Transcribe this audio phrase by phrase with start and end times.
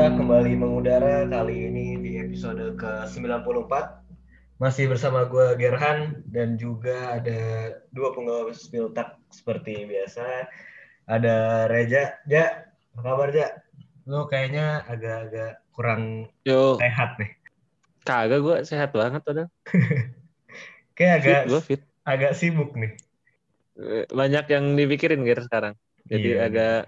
[0.00, 3.68] kita kembali mengudara kali ini di episode ke-94.
[4.56, 10.48] Masih bersama gue Gerhan dan juga ada dua penggawa Spiltak seperti biasa.
[11.04, 12.16] Ada Reja.
[12.24, 12.64] Ja,
[12.96, 13.52] apa kabar Ja?
[14.08, 17.36] Lo kayaknya agak-agak kurang Yo, sehat nih.
[18.00, 19.52] kagak gue sehat banget udah.
[20.96, 21.82] Kayak Fit, agak gue fit.
[22.08, 22.96] agak sibuk nih.
[24.08, 25.76] Banyak yang dipikirin Ger sekarang.
[26.08, 26.48] Jadi Iya.
[26.48, 26.80] agak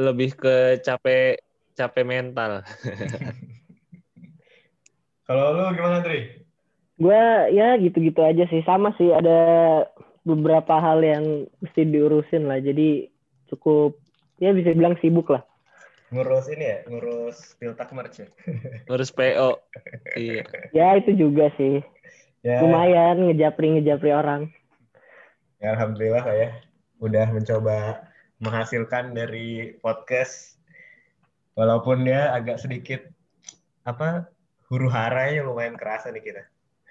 [0.00, 1.44] lebih ke capek
[1.78, 2.66] capek mental.
[5.30, 6.42] Kalau lo gimana, Tri?
[6.98, 7.22] Gue
[7.54, 9.38] ya gitu-gitu aja sih sama sih ada
[10.26, 13.06] beberapa hal yang mesti diurusin lah jadi
[13.54, 13.94] cukup
[14.42, 15.46] ya bisa bilang sibuk lah
[16.10, 18.28] Ngurus ini ya, ngurus Spiltak merch ya?
[18.88, 19.62] Ngurus PO.
[20.18, 20.42] Iya.
[20.74, 21.80] ya itu juga sih
[22.42, 24.50] Ya, lumayan ngejapri ngejapri orang
[25.58, 26.50] ya alhamdulillah lah ya.
[26.98, 28.06] Udah mencoba
[28.42, 30.57] menghasilkan dari podcast
[31.58, 33.02] walaupun ya agak sedikit
[33.82, 34.30] apa
[34.70, 36.42] huru haranya lumayan kerasa nih kita.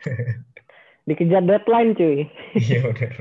[1.07, 2.27] dikejar deadline cuy
[2.59, 3.15] Iya benar.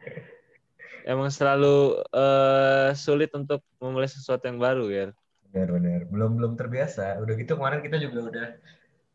[1.12, 5.06] Emang selalu eh, sulit untuk memulai sesuatu yang baru ya.
[5.52, 6.00] Benar benar.
[6.10, 7.20] Belum belum terbiasa.
[7.22, 8.48] Udah gitu kemarin kita juga udah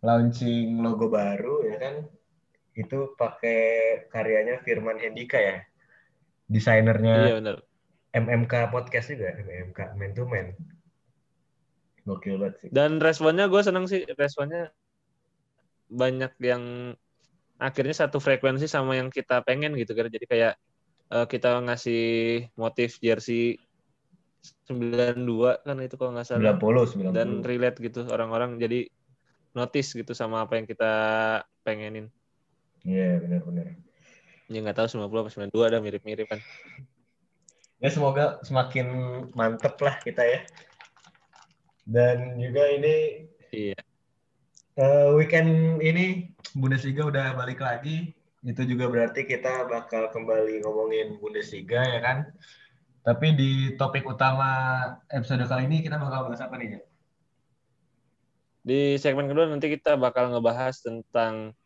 [0.06, 1.95] launching logo baru ya kan.
[2.78, 3.59] Itu pakai
[4.08, 5.66] karyanya Firman Hendika ya.
[6.47, 7.58] Desainernya Iya benar.
[8.12, 10.56] MMK Podcast juga, MMK Man to Man.
[12.05, 12.69] Gokil banget sih.
[12.73, 14.03] Dan responnya gue seneng sih.
[14.17, 14.73] Responnya
[15.91, 16.63] banyak yang
[17.61, 20.09] akhirnya satu frekuensi sama yang kita pengen gitu kan.
[20.09, 20.53] Jadi kayak
[21.13, 22.03] eh, kita ngasih
[22.57, 23.59] motif jersey
[24.66, 26.57] 92 kan itu kalau nggak salah.
[26.57, 27.13] 90, 90.
[27.13, 28.89] dan relate gitu orang-orang jadi
[29.53, 30.91] notice gitu sama apa yang kita
[31.61, 32.07] pengenin
[32.81, 33.77] Iya, benar-benar.
[34.49, 36.41] ya nggak tahu 90 apa 92 ada mirip-mirip kan
[37.81, 38.88] Ya semoga semakin
[39.34, 40.45] mantep lah kita ya.
[41.91, 43.79] Dan juga ini iya
[44.79, 48.16] eh, weekend ini Bundesliga udah balik lagi.
[48.41, 52.18] Itu juga berarti kita bakal kembali ngomongin Bundesliga ya kan.
[53.03, 54.50] Tapi di topik utama
[55.12, 56.81] episode kali ini kita bakal bahas apa nih ya?
[58.62, 61.58] di segmen kedua nanti kita bakal ngebahas tentang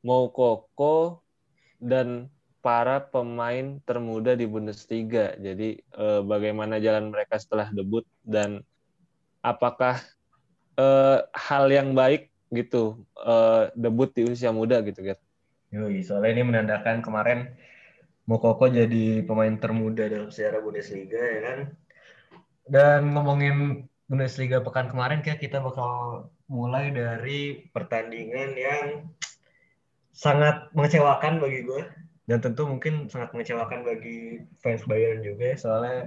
[0.00, 1.20] Moukoko
[1.76, 2.32] dan
[2.64, 8.64] para pemain termuda di Bundesliga jadi eh, bagaimana jalan mereka setelah debut dan
[9.40, 10.00] apakah
[10.76, 15.18] eh, hal yang baik gitu eh, debut di usia muda gitu kan
[15.70, 17.54] Yoi, soalnya ini menandakan kemarin
[18.26, 21.58] Mokoko jadi pemain termuda dalam sejarah Bundesliga ya kan.
[22.66, 28.86] Dan ngomongin Bundesliga pekan kemarin kayak kita bakal mulai dari pertandingan yang
[30.10, 31.82] sangat mengecewakan bagi gue
[32.26, 35.98] dan tentu mungkin sangat mengecewakan bagi fans Bayern juga ya, soalnya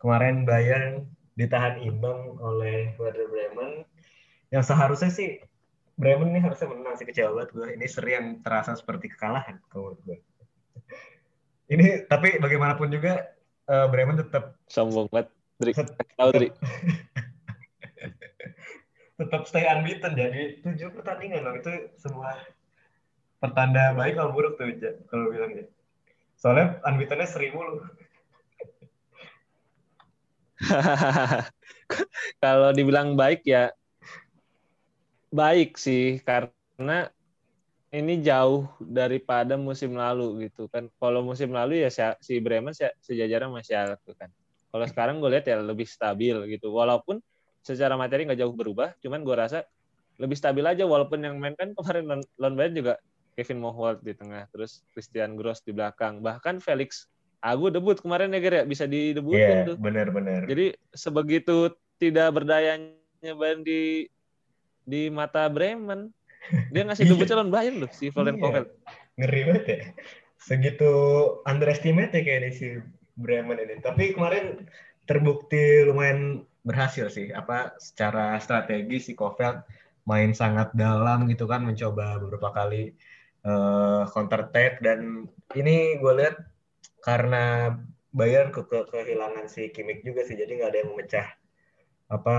[0.00, 3.88] kemarin Bayern ditahan imbang oleh Werder Bremen
[4.52, 5.40] yang seharusnya sih
[5.96, 7.68] Bremen ini harusnya menang sih kecewa banget gue.
[7.76, 10.18] Ini seri yang terasa seperti kekalahan kalau gue.
[11.72, 13.28] Ini tapi bagaimanapun juga
[13.68, 15.28] eh, Bremen tetap sombong banget
[15.60, 15.72] Dri
[16.18, 16.48] tahu Dri
[19.20, 21.70] tetap stay unbeaten jadi tujuh pertandingan loh itu
[22.02, 22.34] sebuah
[23.38, 24.74] pertanda baik atau buruk tuh
[25.06, 25.64] kalau bilang ya.
[26.38, 27.86] Soalnya unbeatennya seribu loh.
[32.42, 33.70] Kalau dibilang baik ya
[35.32, 37.08] baik sih karena
[37.92, 40.88] ini jauh daripada musim lalu gitu kan.
[40.96, 42.72] Kalau musim lalu ya si- Bremen
[43.04, 44.32] sejajaran masih tuh kan.
[44.72, 46.72] Kalau sekarang gue lihat ya lebih stabil gitu.
[46.72, 47.20] Walaupun
[47.60, 49.58] secara materi nggak jauh berubah, cuman gue rasa
[50.16, 52.96] lebih stabil aja walaupun yang main kan kemarin lawan- juga
[53.36, 56.24] Kevin Mohwald di tengah, terus Christian Gross di belakang.
[56.24, 57.11] Bahkan Felix
[57.42, 59.76] Agu debut kemarin ya Ger, ya bisa didebutin Iya, tuh.
[59.76, 60.46] benar-benar.
[60.46, 62.94] Jadi sebegitu tidak berdayanya
[63.34, 64.06] Bayern di
[64.82, 66.14] di mata Bremen,
[66.70, 67.10] dia ngasih Iya.
[67.12, 68.42] debut lawan Bayern loh si Florian Iya.
[68.42, 68.70] Kohfeldt.
[69.18, 69.78] Ngeri banget ya.
[70.38, 70.90] Segitu
[71.42, 72.68] underestimate ya kayaknya si
[73.14, 73.78] Bremen ini.
[73.78, 74.70] Tapi kemarin
[75.04, 77.30] terbukti lumayan berhasil sih.
[77.30, 79.66] Apa secara strategi si Kofeld
[80.02, 82.94] main sangat dalam gitu kan mencoba beberapa kali
[83.42, 86.38] eh, counter attack dan ini gue lihat
[87.02, 87.76] karena
[88.12, 91.26] Bayern ke, ke- kehilangan si Kimmich juga sih jadi nggak ada yang memecah
[92.12, 92.36] apa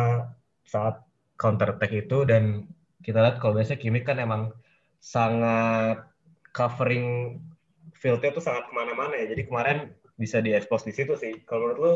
[0.63, 1.03] saat
[1.35, 2.69] counter attack itu dan
[3.03, 4.55] kita lihat kalau biasanya Kimmich kan emang
[5.03, 6.07] sangat
[6.55, 7.41] covering
[7.97, 9.27] fieldnya tuh sangat ke mana-mana ya.
[9.35, 11.43] Jadi kemarin bisa diekspos di situ sih.
[11.43, 11.93] Kalau menurut lu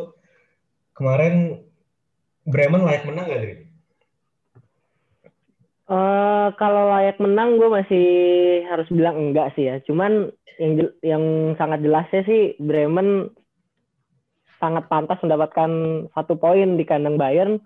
[0.97, 1.63] kemarin
[2.47, 3.55] Bremen layak menang nggak, Dri?
[5.87, 8.07] Eh, kalau layak menang gue masih
[8.67, 9.79] harus bilang enggak sih ya.
[9.87, 10.27] Cuman
[10.59, 11.23] yang yang
[11.55, 13.31] sangat jelasnya sih Bremen
[14.59, 15.71] sangat pantas mendapatkan
[16.11, 17.63] satu poin di kandang Bayern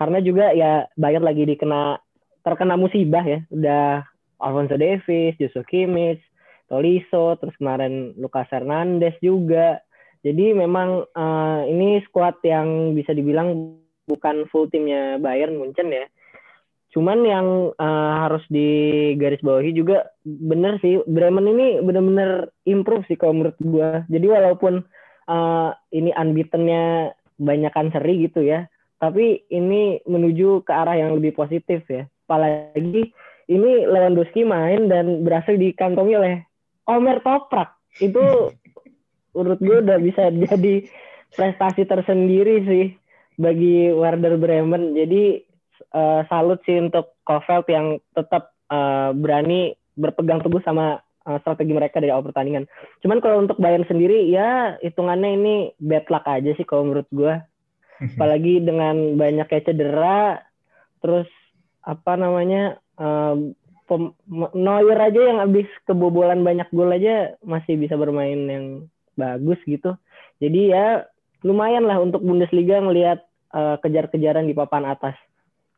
[0.00, 2.00] karena juga ya Bayern lagi dikena
[2.40, 3.44] terkena musibah ya.
[3.52, 4.00] Udah
[4.40, 6.24] Alfonso Davies, Joshua Kimmich,
[6.72, 9.84] Tolisso, terus kemarin Lucas Hernandez juga.
[10.24, 13.76] Jadi memang uh, ini squad yang bisa dibilang
[14.08, 16.08] bukan full timnya Bayern Munchen ya.
[16.88, 17.46] Cuman yang
[17.76, 24.08] uh, harus digarisbawahi juga bener sih Bremen ini bener-bener improve sih kalau menurut gua.
[24.08, 24.80] Jadi walaupun
[25.28, 28.64] uh, ini unbeatennya banyakkan seri gitu ya,
[28.98, 32.08] tapi ini menuju ke arah yang lebih positif ya.
[32.24, 33.12] Apalagi
[33.48, 36.34] ini Lewandowski main dan berhasil dikantongi oleh
[36.88, 37.76] Omer Toprak.
[38.00, 38.52] Itu
[39.36, 40.88] menurut gue udah bisa jadi
[41.36, 42.86] prestasi tersendiri sih
[43.36, 44.96] bagi Werder Bremen.
[44.96, 45.47] Jadi
[45.94, 51.98] uh, salut sih untuk Kofeld yang tetap uh, berani berpegang teguh sama uh, strategi mereka
[51.98, 52.70] dari awal pertandingan.
[53.02, 57.34] Cuman kalau untuk Bayern sendiri ya hitungannya ini bad luck aja sih kalau menurut gue.
[58.14, 60.38] apalagi dengan banyaknya cedera
[61.02, 61.26] terus
[61.82, 62.78] apa namanya
[63.88, 64.14] pem,
[64.54, 68.66] Neuer aja yang habis kebobolan banyak gol aja masih bisa bermain yang
[69.18, 69.98] bagus gitu
[70.38, 70.86] jadi ya
[71.42, 73.24] lumayan lah untuk Bundesliga ngelihat
[73.54, 75.14] uh, kejar-kejaran di papan atas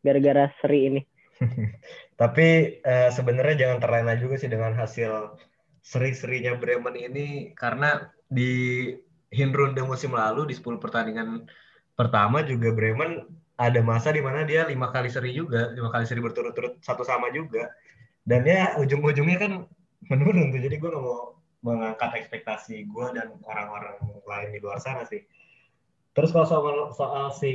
[0.00, 1.00] gara-gara seri ini
[2.20, 5.40] tapi uh, sebenarnya jangan terlena juga sih dengan hasil
[5.80, 8.92] seri-serinya Bremen ini karena di
[9.32, 11.48] Hinrunde musim lalu di 10 pertandingan
[11.96, 13.24] pertama juga Bremen
[13.60, 17.28] ada masa di mana dia lima kali seri juga, lima kali seri berturut-turut satu sama
[17.28, 17.68] juga.
[18.24, 19.52] Dan ya ujung-ujungnya kan
[20.08, 20.64] menurun tuh.
[20.64, 25.20] Jadi gue gak mau mengangkat ekspektasi gue dan orang-orang lain di luar sana sih.
[26.16, 27.52] Terus kalau soal, soal si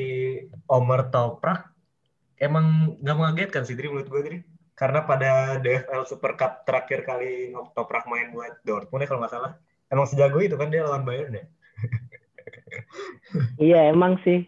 [0.70, 1.74] Omer Toprak,
[2.40, 4.38] emang gak mengagetkan sih, Dri, menurut gue, Dri.
[4.76, 9.56] Karena pada DFL Super Cup terakhir kali Toprak main buat Dortmund ya kalau nggak salah,
[9.88, 11.46] emang sejago itu kan dia lawan Bayern ya.
[13.72, 14.44] iya emang sih.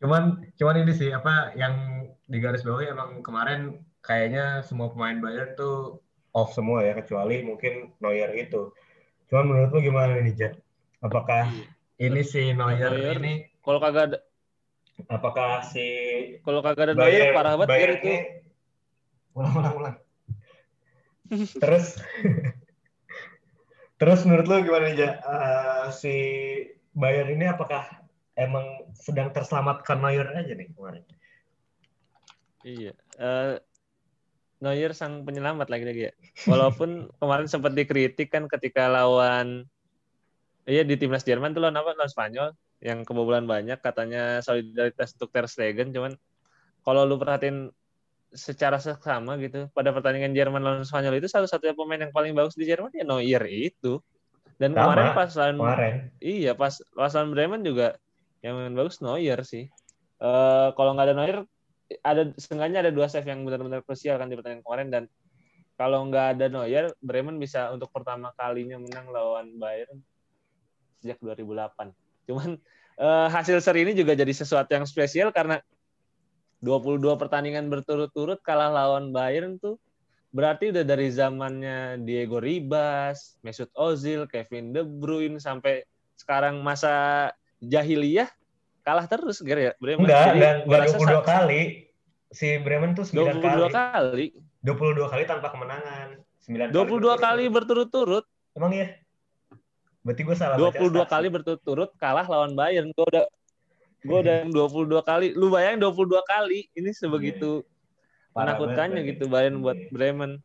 [0.00, 5.52] Cuman cuman ini sih apa yang di garis bawah emang kemarin kayaknya semua pemain Bayern
[5.60, 6.00] tuh
[6.32, 8.72] off semua ya kecuali mungkin Neuer itu.
[9.28, 10.54] Cuman menurut lu gimana nih Jan?
[11.04, 11.52] Apakah
[12.00, 12.08] iya.
[12.08, 14.18] ini si Neuer, Neuer ini kalau kagak ada
[15.08, 15.86] apakah si
[16.44, 18.14] kalau kagak ada Neuer parah banget Bayern itu.
[19.32, 19.96] Ulang ulang ulang.
[21.56, 21.96] Terus
[24.02, 26.10] Terus menurut lu gimana nih, uh, si
[26.90, 27.86] Bayern ini apakah
[28.34, 31.06] emang sedang terselamatkan Neuer aja nih kemarin?
[32.66, 32.98] Iya.
[33.14, 33.62] Uh,
[34.58, 36.12] Neuer sang penyelamat lagi-lagi ya.
[36.50, 39.70] Walaupun kemarin sempat dikritik kan ketika lawan
[40.66, 41.94] Iya di timnas Jerman tuh lawan apa?
[41.94, 42.48] Lawan Spanyol
[42.82, 46.18] yang kebobolan banyak katanya solidaritas untuk Ter Stegen cuman
[46.82, 47.70] kalau lu perhatiin
[48.32, 52.64] secara seksama gitu pada pertandingan Jerman lawan Spanyol itu satu-satunya pemain yang paling bagus di
[52.64, 54.00] Jerman ya Neuer itu.
[54.56, 55.94] Dan Sama, kemarin pas lawan kemarin.
[56.18, 57.98] iya pas pas lawan Bremen juga
[58.40, 59.68] yang main bagus Neuer sih.
[60.18, 61.38] Uh, kalau nggak ada Neuer
[62.00, 65.04] ada seenggaknya ada dua save yang benar-benar krusial kan di pertandingan kemarin dan
[65.76, 70.00] kalau nggak ada Neuer Bremen bisa untuk pertama kalinya menang lawan Bayern
[71.04, 72.58] sejak 2008 cuman
[73.00, 75.58] uh, hasil seri ini juga jadi sesuatu yang spesial karena
[76.62, 79.82] 22 pertandingan berturut-turut kalah lawan Bayern tuh
[80.32, 85.84] berarti udah dari zamannya Diego Ribas, Mesut Ozil, Kevin De Bruyne sampai
[86.16, 87.28] sekarang masa
[87.60, 88.30] jahiliyah
[88.82, 90.06] kalah terus gara ya Bremen.
[90.06, 91.60] Enggak, Jadi, dan enggak 22 kali.
[92.32, 94.26] Si Bremen tuh 9 22 kali.
[94.64, 96.16] 22 kali tanpa kemenangan.
[96.48, 98.24] 9 22 kali, kali berturut-turut.
[98.56, 99.01] Emang iya?
[100.02, 102.90] Berarti gue salah 22 kali berturut-turut kalah lawan Bayern.
[102.90, 103.24] Gue udah
[104.02, 105.26] gue udah yang 22 kali.
[105.38, 106.66] Lu bayangin 22 kali.
[106.74, 108.34] Ini sebegitu yeah.
[108.34, 109.90] menakutkannya banget, gitu Bayern buat yeah.
[109.94, 110.42] Bremen.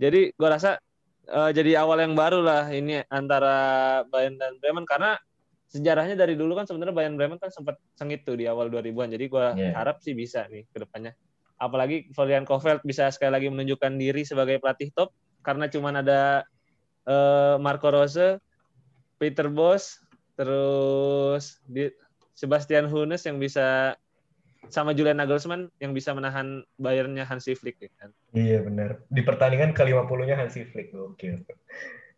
[0.00, 0.80] Jadi gue rasa
[1.28, 4.88] uh, jadi awal yang baru lah ini antara Bayern dan Bremen.
[4.88, 5.20] Karena
[5.68, 9.24] sejarahnya dari dulu kan sebenarnya Bayern Bremen kan sempat sengit tuh di awal 2000-an jadi
[9.28, 9.72] gue yeah.
[9.76, 11.12] harap sih bisa nih ke depannya.
[11.60, 15.12] Apalagi Florian Kofeld bisa sekali lagi menunjukkan diri sebagai pelatih top.
[15.44, 16.44] Karena cuma ada
[17.06, 18.40] uh, Marco Rose,
[19.16, 20.00] Peter Bos,
[20.36, 21.88] terus di,
[22.36, 23.96] Sebastian Hunes yang bisa
[24.68, 28.10] sama Julian Nagelsmann yang bisa menahan Bayernnya Hansi Flick ya kan.
[28.36, 29.00] Iya benar.
[29.08, 30.92] Di pertandingan ke-50-nya Hansi Flick.
[30.92, 31.46] Oke.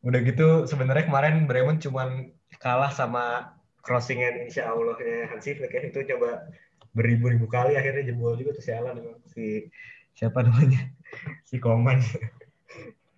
[0.02, 3.55] Udah gitu sebenarnya kemarin Bremen cuman kalah sama
[3.87, 6.50] crossingan insya Allahnya Hansi Flick ya itu coba
[6.97, 8.99] beribu-ribu kali akhirnya jebol juga tuh si Alan
[9.31, 9.71] si
[10.19, 10.90] siapa namanya
[11.49, 12.02] si Koman.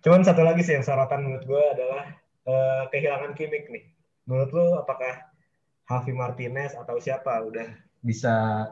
[0.05, 3.85] Cuman satu lagi sih yang sorotan menurut gue adalah uh, kehilangan Kimmich nih.
[4.25, 5.31] Menurut lo apakah
[5.89, 7.67] Javi Martinez atau siapa udah
[8.01, 8.65] bisa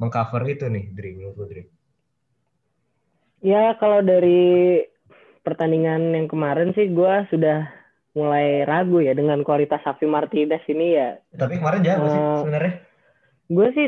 [0.00, 1.62] mengcover itu nih, Dri, menurut Dri?
[3.42, 4.82] Ya, kalau dari
[5.42, 7.66] pertandingan yang kemarin sih gue sudah
[8.14, 11.18] mulai ragu ya dengan kualitas Javi Martinez ini ya.
[11.34, 12.74] Tapi kemarin jago uh, sih eh, sebenarnya.
[13.52, 13.86] Gue sih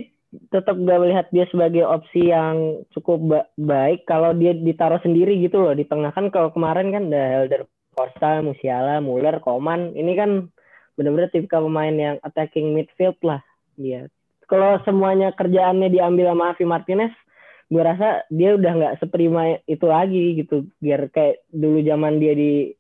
[0.50, 5.62] tetap gak melihat dia sebagai opsi yang cukup ba baik kalau dia ditaruh sendiri gitu
[5.62, 7.62] loh di tengah kan kalau kemarin kan ada Helder
[7.94, 10.50] Costa, Musiala, Muller, Koman ini kan
[10.94, 13.42] benar-benar tipikal pemain yang attacking midfield lah
[13.74, 14.10] dia.
[14.46, 17.14] Kalau semuanya kerjaannya diambil sama Avi Martinez,
[17.72, 20.68] gue rasa dia udah nggak seprima itu lagi gitu.
[20.78, 22.70] Biar kayak dulu zaman dia di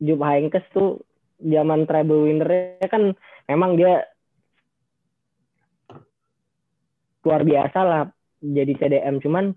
[0.00, 1.04] Jupp Heynckes tuh
[1.40, 3.16] zaman treble winner kan
[3.48, 4.04] memang dia
[7.24, 8.02] luar biasa lah
[8.40, 9.52] jadi TDM cuman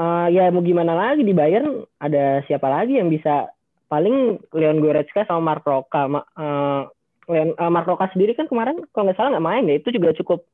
[0.00, 3.52] uh, ya mau gimana lagi di Bayern ada siapa lagi yang bisa
[3.90, 6.86] paling Leon Goretzka sama Mark Roka uh,
[7.26, 10.14] Leon, uh, Mark Roka sendiri kan kemarin kalau nggak salah nggak main ya itu juga
[10.14, 10.46] cukup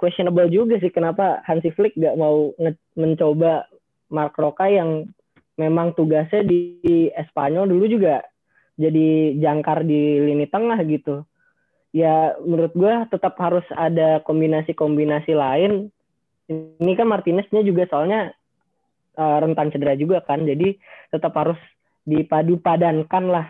[0.00, 2.50] questionable juga sih kenapa Hansi Flick nggak mau
[2.96, 3.68] mencoba
[4.08, 5.12] Mark Roka yang
[5.60, 8.24] memang tugasnya di Espanyol dulu juga
[8.80, 11.28] jadi jangkar di lini tengah gitu
[11.90, 15.90] ya menurut gue tetap harus ada kombinasi-kombinasi lain.
[16.50, 18.34] Ini kan Martineznya juga soalnya
[19.14, 20.74] uh, rentan cedera juga kan, jadi
[21.14, 21.58] tetap harus
[22.08, 23.46] dipadu padankan lah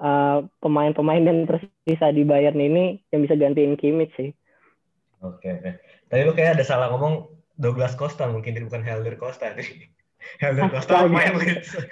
[0.00, 4.30] eh, pemain-pemain yang tersisa di Bayern ini yang bisa gantiin Kimmich sih.
[5.22, 5.78] Oke, okay.
[6.10, 9.86] tadi lu kayak ada salah ngomong Douglas Costa mungkin bukan Helder Costa nih.
[10.42, 11.34] Helder Costa main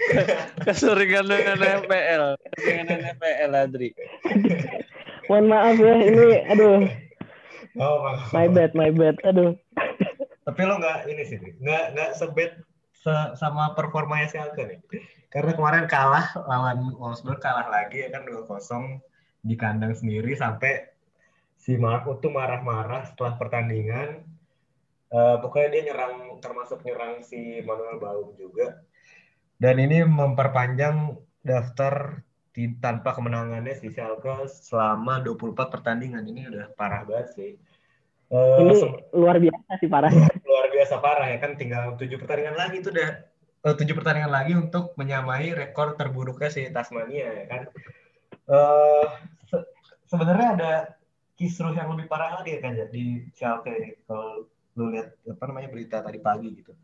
[0.67, 3.91] Keseringan dengan NPL, dengan NPL Adri.
[5.31, 6.83] Mohon maaf ya, ini aduh.
[7.79, 8.35] Oh, maaf.
[8.35, 9.15] My bad, my bad.
[9.23, 9.55] Aduh.
[10.43, 12.70] Tapi lo nggak ini sih, nggak nggak sebet se
[13.37, 14.81] sama performanya Schalke nih.
[15.31, 19.01] Karena kemarin kalah lawan Wolfsburg kalah lagi ya kan 2-0
[19.41, 20.91] di kandang sendiri sampai
[21.57, 24.27] si Marco tuh marah-marah setelah pertandingan.
[25.11, 28.83] Uh, pokoknya dia nyerang termasuk nyerang si Manuel Baum juga.
[29.61, 32.25] Dan ini memperpanjang daftar
[32.81, 37.51] tanpa kemenangannya si Schalke selama 24 pertandingan ini udah parah banget sih.
[38.31, 38.75] Uh, ini
[39.17, 40.13] luar biasa sih parah.
[40.91, 43.23] Biasa parah ya kan tinggal tujuh pertandingan lagi itu udah
[43.63, 47.63] uh, tujuh pertandingan lagi untuk menyamai rekor terburuknya si Tasmania ya kan.
[48.51, 49.07] Uh,
[49.47, 49.63] se
[50.11, 50.73] sebenarnya ada
[51.39, 55.45] kisruh yang lebih parah lagi ya kan ya di Schalke ini kalau lu lihat apa
[55.47, 56.75] namanya berita tadi pagi gitu.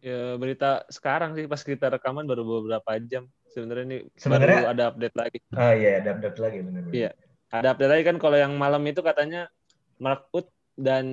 [0.00, 4.84] Ya berita sekarang sih pas kita rekaman baru beberapa jam sebenarnya ini sebenarnya baru ada
[4.96, 5.38] update lagi.
[5.52, 7.10] Oh iya, ada update lagi benar Iya.
[7.52, 9.52] Ada update lagi kan kalau yang malam itu katanya
[10.00, 10.48] Mark Ut
[10.80, 11.04] dan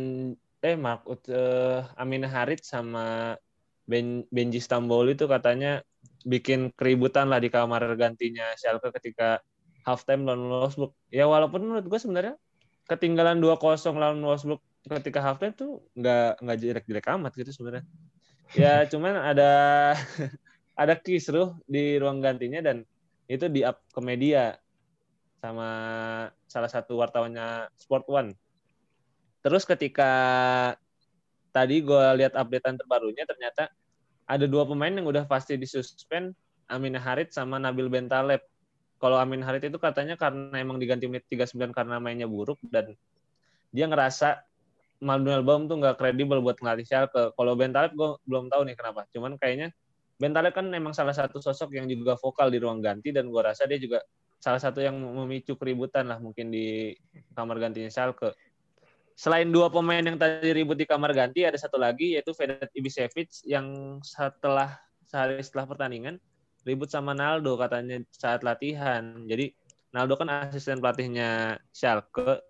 [0.63, 3.35] eh Mark uh, Amin Harit sama
[3.83, 5.83] ben, Benji Stambol itu katanya
[6.23, 9.43] bikin keributan lah di kamar gantinya Schalke ketika
[9.83, 10.95] halftime lawan Wolfsburg.
[11.11, 12.35] Ya walaupun menurut gue sebenarnya
[12.87, 13.59] ketinggalan 2-0
[13.99, 17.83] lawan Wolfsburg ketika halftime tuh nggak nggak jelek-jelek amat gitu sebenarnya.
[18.55, 19.51] Ya cuman ada
[20.81, 22.87] ada kisruh di ruang gantinya dan
[23.27, 24.55] itu di up ke media
[25.43, 25.67] sama
[26.47, 28.31] salah satu wartawannya Sport One.
[29.43, 30.11] Terus ketika
[31.51, 33.69] tadi gue lihat updatean terbarunya ternyata
[34.23, 36.31] ada dua pemain yang udah pasti disuspend
[36.71, 38.39] Amin Harit sama Nabil Bentaleb.
[38.97, 42.95] Kalau Amin Harit itu katanya karena emang diganti menit 39 karena mainnya buruk dan
[43.75, 44.41] dia ngerasa
[45.03, 47.35] Manuel Baum tuh nggak kredibel buat ngelatih Schalke.
[47.35, 49.03] Kalau Bentaleb gue belum tahu nih kenapa.
[49.11, 49.75] Cuman kayaknya
[50.23, 53.65] Bentale kan memang salah satu sosok yang juga vokal di ruang ganti dan gua rasa
[53.65, 53.99] dia juga
[54.37, 56.93] salah satu yang memicu keributan lah mungkin di
[57.35, 58.31] kamar gantinya Schalke.
[59.13, 63.45] Selain dua pemain yang tadi ribut di kamar ganti, ada satu lagi yaitu Vedat Ibisevic
[63.45, 66.17] yang setelah sehari setelah pertandingan
[66.65, 69.23] ribut sama Naldo katanya saat latihan.
[69.27, 69.53] Jadi
[69.93, 72.41] Naldo kan asisten pelatihnya Schalke.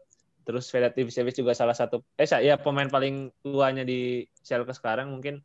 [0.43, 5.39] Terus Vedat Ibisevic juga salah satu eh ya pemain paling tuanya di Schalke sekarang mungkin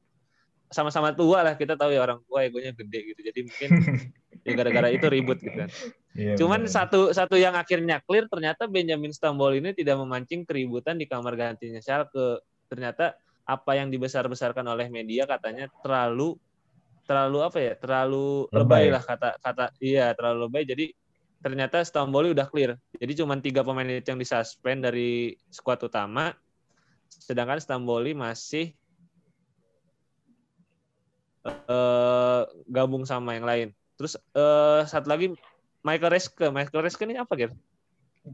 [0.69, 3.71] sama-sama tua lah kita tahu ya orang tua egonya gede gitu jadi mungkin
[4.47, 5.71] ya gara-gara itu ribut gitu kan
[6.19, 6.75] iya, cuman bener.
[6.75, 11.79] satu satu yang akhirnya clear ternyata Benjamin Stambol ini tidak memancing keributan di kamar gantinya
[11.79, 12.43] Schalke.
[12.67, 13.15] Ternyata
[13.49, 16.37] apa yang dibesar-besarkan oleh media katanya terlalu
[17.09, 20.65] terlalu apa ya terlalu lebay, lebay lah kata kata iya terlalu lebay.
[20.69, 20.87] Jadi
[21.39, 22.75] ternyata Stamboli udah clear.
[22.99, 26.35] Jadi cuma tiga pemain itu yang disuspend dari skuad utama.
[27.09, 28.75] Sedangkan Stamboli masih
[31.47, 33.69] uh, gabung sama yang lain.
[33.97, 35.33] Terus uh, satu lagi
[35.83, 36.47] Michael Reske.
[36.51, 37.55] Michael Reske ini apa gitu?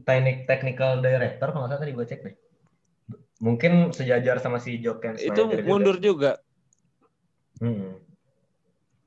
[0.03, 2.35] Teknik technical director kalau nggak tadi gue cek deh.
[3.43, 5.19] Mungkin sejajar sama si Joken.
[5.19, 6.39] Itu mundur juga.
[6.39, 7.63] juga.
[7.63, 7.99] Hmm.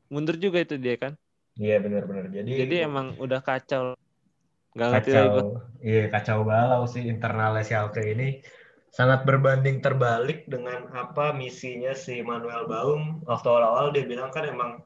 [0.09, 1.13] Mundur juga itu dia kan?
[1.59, 2.31] Iya benar-benar.
[2.33, 3.99] Jadi Jadi emang udah kacau.
[4.79, 5.59] Gak kacau.
[5.83, 8.41] Iya kacau balau sih internalnya si Alke ini
[8.89, 14.81] sangat berbanding terbalik dengan apa misinya si Manuel Baum waktu awal-awal dia bilang kan emang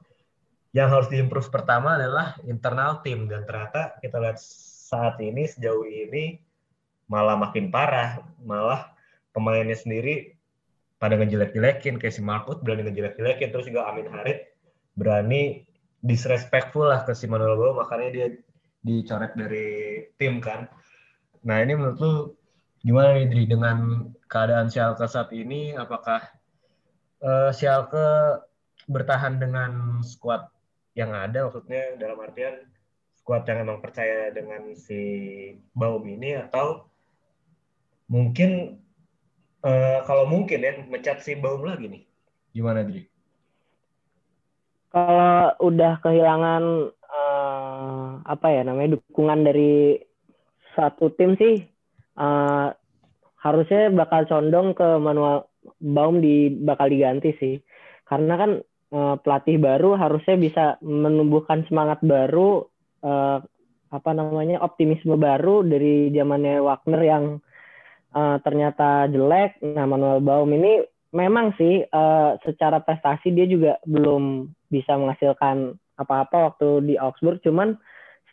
[0.72, 3.28] yang harus diimprove pertama adalah internal tim.
[3.28, 6.40] Dan ternyata kita lihat saat ini sejauh ini
[7.08, 8.24] malah makin parah.
[8.40, 8.92] Malah
[9.36, 10.32] pemainnya sendiri
[10.96, 12.00] pada ngejelek-jelekin.
[12.00, 13.52] Kayak si Markut berani ngejelek-jelekin.
[13.52, 14.48] Terus juga Amin Harit
[14.96, 15.64] berani
[16.02, 18.26] disrespectful lah ke si Manuel Bau makanya dia
[18.82, 20.66] dicoret dari tim kan.
[21.46, 22.14] Nah ini menurut lu
[22.82, 23.44] gimana nih Dri?
[23.46, 26.26] Dengan keadaan Schalke saat ini apakah
[27.22, 28.42] uh, Schalke
[28.90, 30.51] bertahan dengan squad
[30.92, 32.68] yang ada maksudnya dalam artian
[33.16, 35.00] squad yang emang percaya dengan si
[35.72, 36.84] Baum ini atau
[38.10, 38.82] mungkin
[39.64, 42.02] uh, kalau mungkin ya mencat si Baum lagi nih.
[42.52, 43.08] Gimana, Dri?
[44.92, 49.96] Kalau udah kehilangan uh, apa ya namanya dukungan dari
[50.76, 51.64] satu tim sih
[52.20, 52.68] uh,
[53.40, 57.54] harusnya bakal condong ke manual Baum di bakal diganti sih.
[58.04, 58.50] Karena kan
[58.92, 62.68] uh, pelatih baru harusnya bisa menumbuhkan semangat baru
[63.02, 63.40] uh,
[63.92, 67.24] apa namanya optimisme baru dari zamannya Wagner yang
[68.16, 69.60] uh, ternyata jelek.
[69.60, 70.80] Nah, Manuel Baum ini
[71.12, 77.44] memang sih uh, secara prestasi dia juga belum bisa menghasilkan apa-apa waktu di Augsburg.
[77.44, 77.76] Cuman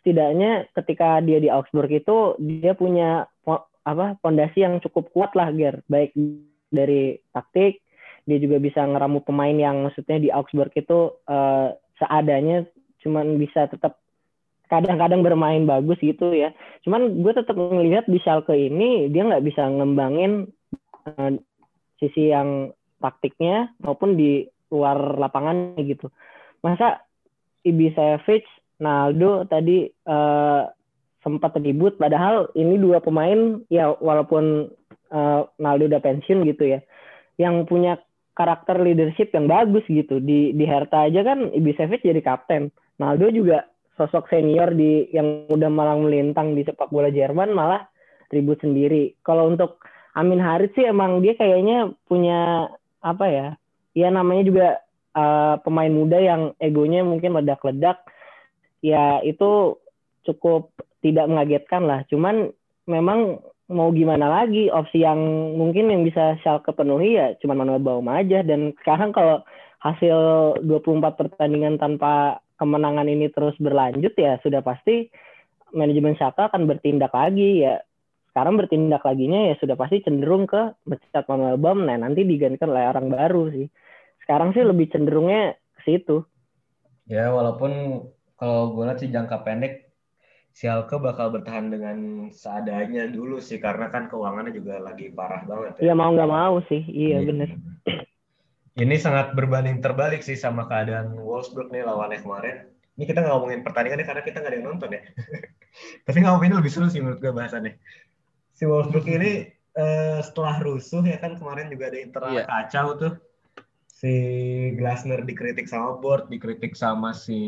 [0.00, 3.28] setidaknya ketika dia di Augsburg itu dia punya
[3.80, 5.84] apa pondasi yang cukup kuat lah, Ger.
[5.92, 6.16] Baik
[6.72, 7.84] dari taktik,
[8.30, 12.62] dia juga bisa ngeramu pemain yang maksudnya di Augsburg itu uh, seadanya
[13.02, 13.98] cuman bisa tetap
[14.70, 16.54] kadang-kadang bermain bagus gitu ya.
[16.86, 20.46] Cuman gue tetap melihat di Schalke ini dia nggak bisa ngembangin
[21.10, 21.34] uh,
[21.98, 22.70] sisi yang
[23.02, 26.14] taktiknya maupun di luar lapangan gitu.
[26.62, 27.02] Masa
[27.66, 28.46] Ibisevic,
[28.78, 30.64] Naldo tadi uh,
[31.20, 34.72] sempat ribut padahal ini dua pemain ya walaupun
[35.12, 36.80] uh, Naldo udah pensiun gitu ya
[37.36, 38.00] yang punya
[38.40, 43.68] karakter leadership yang bagus gitu di di Hertha aja kan Ibisevic jadi kapten Naldo juga
[44.00, 47.84] sosok senior di yang udah malang melintang di sepak bola Jerman malah
[48.32, 49.12] ribut sendiri.
[49.20, 49.84] Kalau untuk
[50.16, 52.72] Amin Harit sih emang dia kayaknya punya
[53.04, 53.48] apa ya?
[53.92, 54.66] Ya namanya juga
[55.12, 58.00] uh, pemain muda yang egonya mungkin ledak-ledak.
[58.80, 59.76] Ya itu
[60.24, 60.72] cukup
[61.04, 62.00] tidak mengagetkan lah.
[62.08, 62.56] Cuman
[62.88, 65.18] memang mau gimana lagi opsi yang
[65.54, 68.42] mungkin yang bisa Schalke penuhi ya cuma Manuel Baum aja.
[68.42, 69.46] Dan sekarang kalau
[69.80, 70.18] hasil
[70.66, 75.08] 24 pertandingan tanpa kemenangan ini terus berlanjut ya sudah pasti
[75.72, 77.78] manajemen Saka akan bertindak lagi ya.
[78.30, 81.86] Sekarang bertindak laginya ya sudah pasti cenderung ke mencetak Manuel Baum.
[81.86, 83.66] Nah nanti digantikan oleh orang baru sih.
[84.26, 86.26] Sekarang sih lebih cenderungnya ke situ.
[87.10, 88.02] Ya walaupun
[88.38, 89.89] kalau gue lihat sih jangka pendek
[90.60, 95.88] Sialke bakal bertahan dengan seadanya dulu sih karena kan keuangannya juga lagi parah banget ya.
[95.88, 97.24] Iya mau nggak mau sih, iya, iya.
[97.24, 97.50] bener
[98.80, 102.56] ini sangat berbanding terbalik sih sama keadaan Wolfsburg nih lawannya kemarin.
[102.96, 105.02] Ini kita nggak ngomongin pertandingan karena kita nggak ada yang nonton ya.
[106.08, 107.76] Tapi ngomongin lebih seru sih menurut gue bahasannya.
[108.56, 112.46] Si Wolfsburg ini uh, setelah rusuh ya kan kemarin juga ada internal yeah.
[112.48, 113.14] kacau tuh.
[113.90, 114.12] Si
[114.80, 117.40] Glasner dikritik sama board, dikritik sama si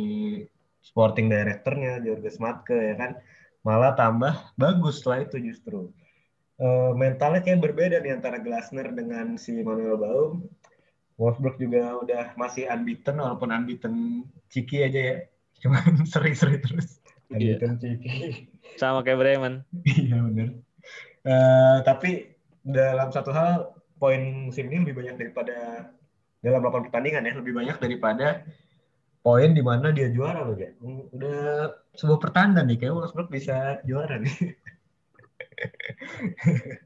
[0.82, 3.10] sporting directornya Jorge Matke ya kan.
[3.62, 5.80] Malah tambah bagus setelah itu justru.
[6.58, 10.46] Uh, mentalnya kayak berbeda nih antara Glasner dengan si Manuel Baum
[11.16, 15.16] Wolfsburg juga udah masih unbeaten walaupun unbeaten Ciki aja ya.
[15.62, 16.98] Cuman seri-seri terus.
[17.30, 17.56] Iya.
[17.56, 18.50] Unbeaten Ciki.
[18.76, 19.54] Sama kayak Bremen.
[19.86, 20.50] iya benar.
[21.22, 22.34] Uh, tapi
[22.66, 25.90] dalam satu hal poin musim ini lebih banyak daripada
[26.42, 28.42] dalam 8 pertandingan ya lebih banyak daripada
[29.22, 30.74] poin di mana dia juara loh ya.
[31.14, 34.34] Udah sebuah pertanda nih kayak Wolfsburg bisa juara nih.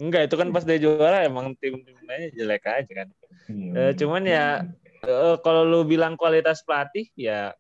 [0.05, 3.09] Enggak, itu kan pas dia juara emang tim-tim lainnya jelek aja kan.
[3.49, 3.73] Hmm.
[3.73, 4.69] Uh, cuman ya
[5.09, 7.57] uh, kalau lu bilang kualitas pelatih ya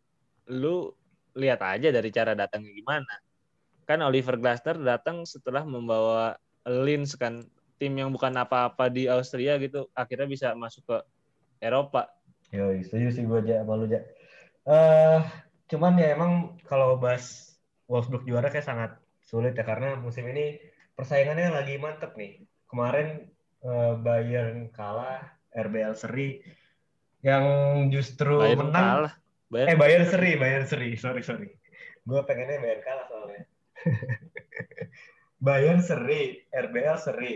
[0.52, 0.92] lu
[1.36, 3.14] lihat aja dari cara datangnya gimana.
[3.88, 6.36] Kan Oliver Glasner datang setelah membawa
[6.66, 10.98] Linz kan tim yang bukan apa-apa di Austria gitu akhirnya bisa masuk ke
[11.64, 12.08] Eropa.
[12.54, 14.06] Yo, setuju sih gue aja malu aja.
[14.66, 15.22] Uh,
[15.70, 17.54] cuman ya emang kalau bahas
[17.86, 18.90] Wolfsburg juara kayak sangat
[19.22, 20.58] sulit ya karena musim ini
[20.98, 22.42] persaingannya lagi mantep nih.
[22.66, 23.30] Kemarin
[23.62, 25.22] uh, Bayern kalah,
[25.54, 26.42] RBL seri
[27.22, 27.44] yang
[27.94, 28.86] justru Bayern menang.
[28.86, 29.14] Kalah.
[29.46, 30.88] Bayern eh Bayern seri, Bayern seri.
[30.98, 31.50] Sorry sorry.
[32.02, 33.42] Gue pengennya Bayern kalah soalnya.
[35.46, 37.32] Bayern seri, RBL seri.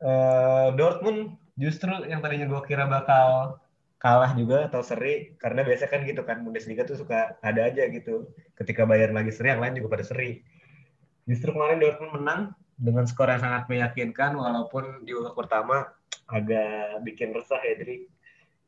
[0.00, 3.60] uh, Dortmund justru yang tadinya gue kira bakal
[4.00, 8.32] kalah juga atau seri karena biasa kan gitu kan Bundesliga tuh suka ada aja gitu.
[8.56, 10.40] Ketika Bayern lagi seri yang lain juga pada seri.
[11.28, 12.40] Justru kemarin Dortmund menang
[12.80, 15.76] dengan skor yang sangat meyakinkan walaupun di babak pertama
[16.32, 17.76] agak bikin resah ya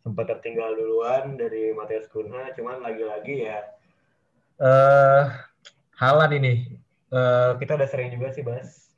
[0.03, 3.63] sempat tertinggal duluan dari Matias Kunha cuman lagi-lagi ya
[4.59, 5.25] eh uh,
[6.03, 6.83] Halan ini
[7.15, 8.91] uh, kita udah sering juga sih bahas.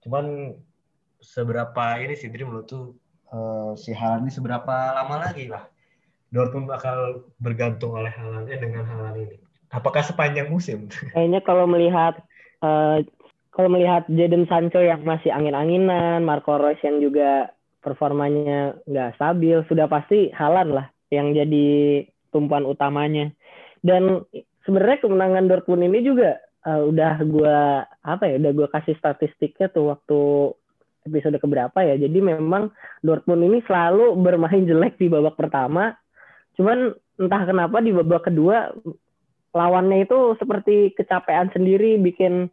[0.00, 0.56] Cuman
[1.20, 2.96] seberapa ini sih Dream lo tuh
[3.32, 5.64] uh, si Haaland ini seberapa lama lagi lah
[6.28, 9.36] Dortmund bakal bergantung oleh Haaland eh, dengan Haaland ini.
[9.72, 10.88] Apakah sepanjang musim?
[11.16, 12.20] Kayaknya kalau melihat
[12.60, 13.00] uh,
[13.52, 19.88] kalau melihat Jadon Sancho yang masih angin-anginan, Marco Reus yang juga performanya nggak stabil, sudah
[19.88, 23.32] pasti Haaland lah yang jadi tumpuan utamanya.
[23.80, 24.22] Dan
[24.62, 26.38] sebenarnya kemenangan Dortmund ini juga
[26.68, 27.58] uh, udah gue
[28.04, 30.20] apa ya, udah gue kasih statistiknya tuh waktu
[31.08, 31.96] episode keberapa ya.
[31.96, 32.68] Jadi memang
[33.00, 35.96] Dortmund ini selalu bermain jelek di babak pertama.
[36.54, 38.70] Cuman entah kenapa di babak kedua
[39.56, 42.52] lawannya itu seperti kecapean sendiri bikin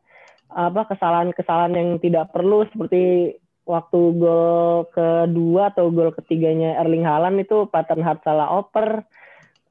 [0.56, 7.66] apa kesalahan-kesalahan yang tidak perlu seperti waktu gol kedua atau gol ketiganya Erling Haaland itu
[7.68, 9.02] pattern hard salah oper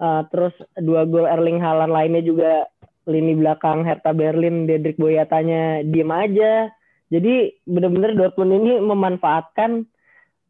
[0.03, 2.67] uh, terus dua gol Erling Haaland lainnya juga
[3.07, 6.69] lini belakang Hertha Berlin Dedrick Boyatanya diem aja
[7.15, 9.87] jadi benar-benar Dortmund ini memanfaatkan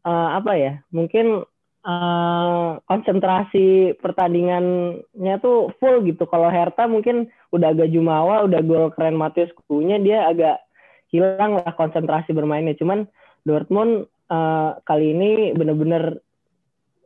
[0.01, 0.73] uh, apa ya?
[0.89, 1.45] Mungkin
[1.85, 6.25] uh, konsentrasi pertandingannya tuh full gitu.
[6.25, 10.65] Kalau Hertha mungkin udah agak jumawa, udah gol keren Matius Kunya dia agak
[11.13, 12.73] hilang lah konsentrasi bermainnya.
[12.81, 13.05] Cuman
[13.45, 16.17] Dortmund uh, kali ini benar-benar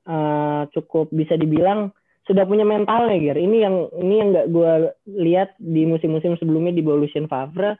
[0.07, 1.91] uh, cukup bisa dibilang
[2.23, 3.41] sudah punya mentalnya, Ger.
[3.41, 4.73] Ini yang ini yang nggak gue
[5.19, 7.75] lihat di musim-musim sebelumnya di Evolution Favre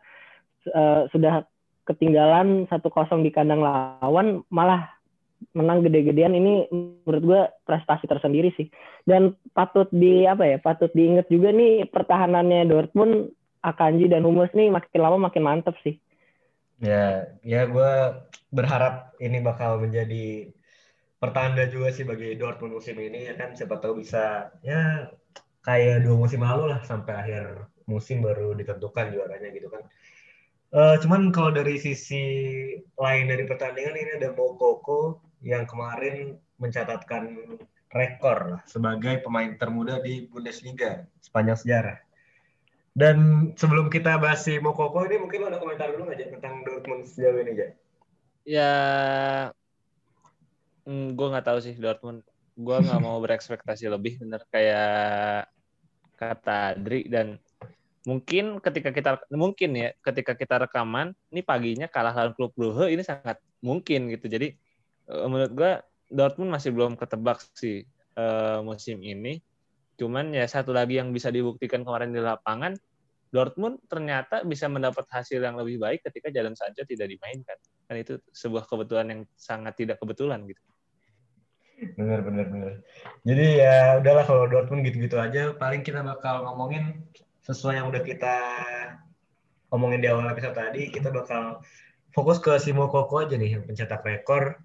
[0.74, 1.46] uh, sudah
[1.90, 4.94] ketinggalan satu kosong di kandang lawan malah
[5.58, 6.38] menang gede-gedean.
[6.38, 8.70] Ini menurut gue prestasi tersendiri sih.
[9.02, 13.34] Dan patut di apa ya patut diingat juga nih pertahanannya Dortmund
[13.66, 15.98] Akanji dan Hummels nih makin lama makin mantep sih.
[16.80, 17.92] Ya ya gue
[18.54, 20.54] berharap ini bakal menjadi
[21.20, 23.58] pertanda juga sih bagi Dortmund musim ini ya kan?
[23.58, 25.10] Siapa tahu bisa ya
[25.66, 27.44] kayak dua musim lalu lah sampai akhir
[27.90, 29.82] musim baru ditentukan juaranya gitu kan
[30.70, 32.22] Uh, cuman kalau dari sisi
[32.94, 37.58] lain dari pertandingan ini ada Mokoko yang kemarin mencatatkan
[37.90, 41.98] rekor lah sebagai pemain termuda di Bundesliga sepanjang sejarah.
[42.94, 47.42] Dan sebelum kita bahas si Mokoko ini mungkin ada komentar dulu nggak tentang Dortmund sejauh
[47.42, 47.68] ini aja?
[48.46, 48.74] Ya,
[50.86, 52.22] mm, gue nggak tahu sih Dortmund.
[52.54, 55.50] Gue nggak mau berekspektasi lebih, bener kayak
[56.20, 57.40] kata Adri dan
[58.08, 63.04] mungkin ketika kita mungkin ya ketika kita rekaman ini paginya kalah lawan klub Brugge ini
[63.04, 64.32] sangat mungkin gitu.
[64.32, 64.56] Jadi
[65.12, 65.72] uh, menurut gua
[66.10, 67.84] Dortmund masih belum ketebak sih
[68.16, 69.44] uh, musim ini.
[70.00, 72.74] Cuman ya satu lagi yang bisa dibuktikan kemarin di lapangan
[73.30, 77.58] Dortmund ternyata bisa mendapat hasil yang lebih baik ketika Jadon Sancho tidak dimainkan.
[77.86, 80.62] Kan itu sebuah kebetulan yang sangat tidak kebetulan gitu.
[81.96, 82.84] Bener bener.
[83.24, 87.06] Jadi ya udahlah kalau Dortmund gitu-gitu aja paling kita bakal ngomongin
[87.50, 88.36] sesuai yang udah kita
[89.74, 91.66] omongin di awal episode tadi, kita bakal
[92.14, 94.62] fokus ke Simo Koko aja nih pencetak rekor.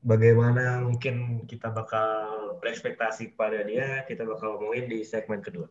[0.00, 5.68] Bagaimana mungkin kita bakal berekspektasi kepada dia, kita bakal ngomongin di segmen kedua.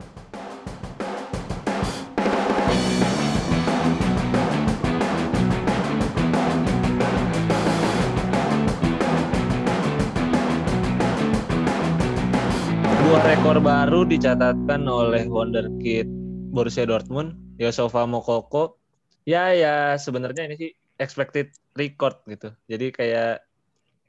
[13.01, 16.24] Dua rekor baru dicatatkan oleh Wonderkid
[16.55, 18.79] Borussia Dortmund, Yosofa Mokoko,
[19.27, 22.55] ya ya sebenarnya ini sih expected record gitu.
[22.71, 23.43] Jadi kayak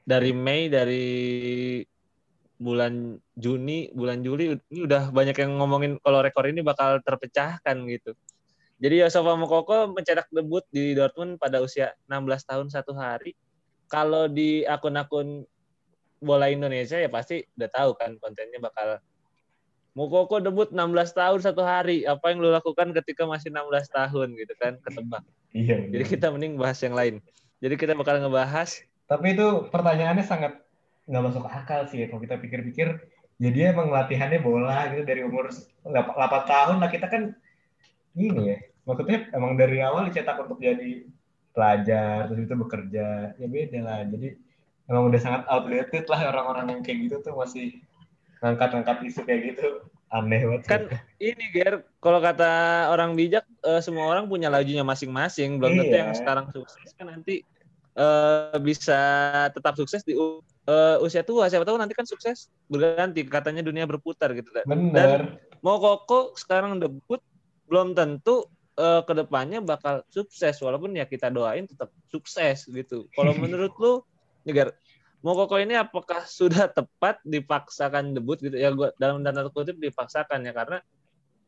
[0.07, 1.07] dari Mei dari
[2.55, 8.15] bulan Juni, bulan Juli ini udah banyak yang ngomongin kalau rekor ini bakal terpecahkan gitu.
[8.79, 13.35] Jadi Yosofa Mokoko mencetak debut di Dortmund pada usia 16 tahun satu hari.
[13.91, 15.43] Kalau di akun-akun
[16.23, 18.97] bola Indonesia ya pasti udah tahu kan kontennya bakal
[19.97, 22.05] Mukoko debut 16 tahun satu hari.
[22.05, 24.77] Apa yang lu lakukan ketika masih 16 tahun gitu kan?
[24.85, 25.25] Ketebak.
[25.57, 25.89] Iya.
[25.89, 27.17] Jadi kita mending bahas yang lain.
[27.65, 28.77] Jadi kita bakal ngebahas.
[29.09, 30.61] Tapi itu pertanyaannya sangat
[31.09, 33.09] nggak masuk akal sih kalau kita pikir-pikir.
[33.41, 35.49] Jadi emang latihannya bola gitu dari umur
[35.81, 35.89] 8
[36.45, 37.33] tahun lah kita kan
[38.13, 38.57] ini ya.
[38.85, 41.09] Maksudnya emang dari awal dicetak untuk jadi
[41.57, 44.05] pelajar terus itu bekerja ya beda lah.
[44.05, 44.29] Jadi
[44.85, 47.81] emang udah sangat outdated lah orang-orang yang kayak gitu tuh masih
[48.41, 49.67] ngangkat-ngangkat isu kayak gitu.
[50.07, 50.81] Aneh banget kan
[51.19, 55.59] ini Ger kalau kata orang bijak uh, semua orang punya lajunya masing-masing.
[55.59, 56.19] Belum tentu yang iya.
[56.19, 57.43] sekarang sukses kan nanti
[57.99, 58.99] uh, bisa
[59.51, 61.51] tetap sukses di uh, usia tua.
[61.51, 64.95] Siapa tahu nanti kan sukses berganti katanya dunia berputar gitu Bener.
[64.95, 65.19] dan
[65.59, 67.19] mau koko sekarang debut
[67.67, 68.47] belum tentu
[68.79, 70.55] uh, ke depannya bakal sukses.
[70.63, 73.11] Walaupun ya kita doain tetap sukses gitu.
[73.11, 73.99] Kalau menurut lu
[74.47, 74.71] Ger
[75.25, 78.53] Mokoko ini apakah sudah tepat dipaksakan debut gitu?
[78.57, 80.77] Ya gua dalam tanda kutip dipaksakan ya karena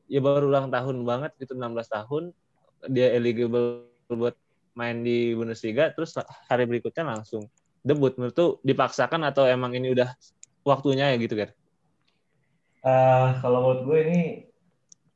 [0.10, 2.34] ya baru ulang tahun banget gitu 16 tahun
[2.90, 4.34] dia eligible buat
[4.74, 6.18] main di Bundesliga terus
[6.50, 7.46] hari berikutnya langsung
[7.86, 8.16] debut.
[8.18, 10.10] Menurut tuh dipaksakan atau emang ini udah
[10.66, 11.50] waktunya ya gitu kan?
[12.80, 14.22] Uh, kalau menurut gue ini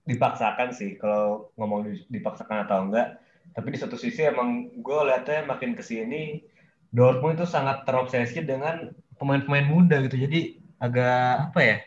[0.03, 3.17] dipaksakan sih kalau ngomong dipaksakan atau enggak.
[3.53, 6.43] Tapi di satu sisi emang gue lihatnya makin ke sini
[6.93, 10.15] Dortmund itu sangat terobsesi dengan pemain-pemain muda gitu.
[10.15, 11.77] Jadi agak apa ya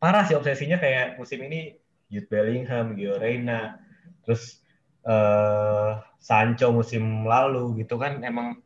[0.00, 1.76] parah sih obsesinya kayak musim ini.
[2.12, 3.80] Jude Bellingham, Gio Reyna,
[4.22, 4.62] terus
[5.08, 8.60] uh, Sancho musim lalu gitu kan emang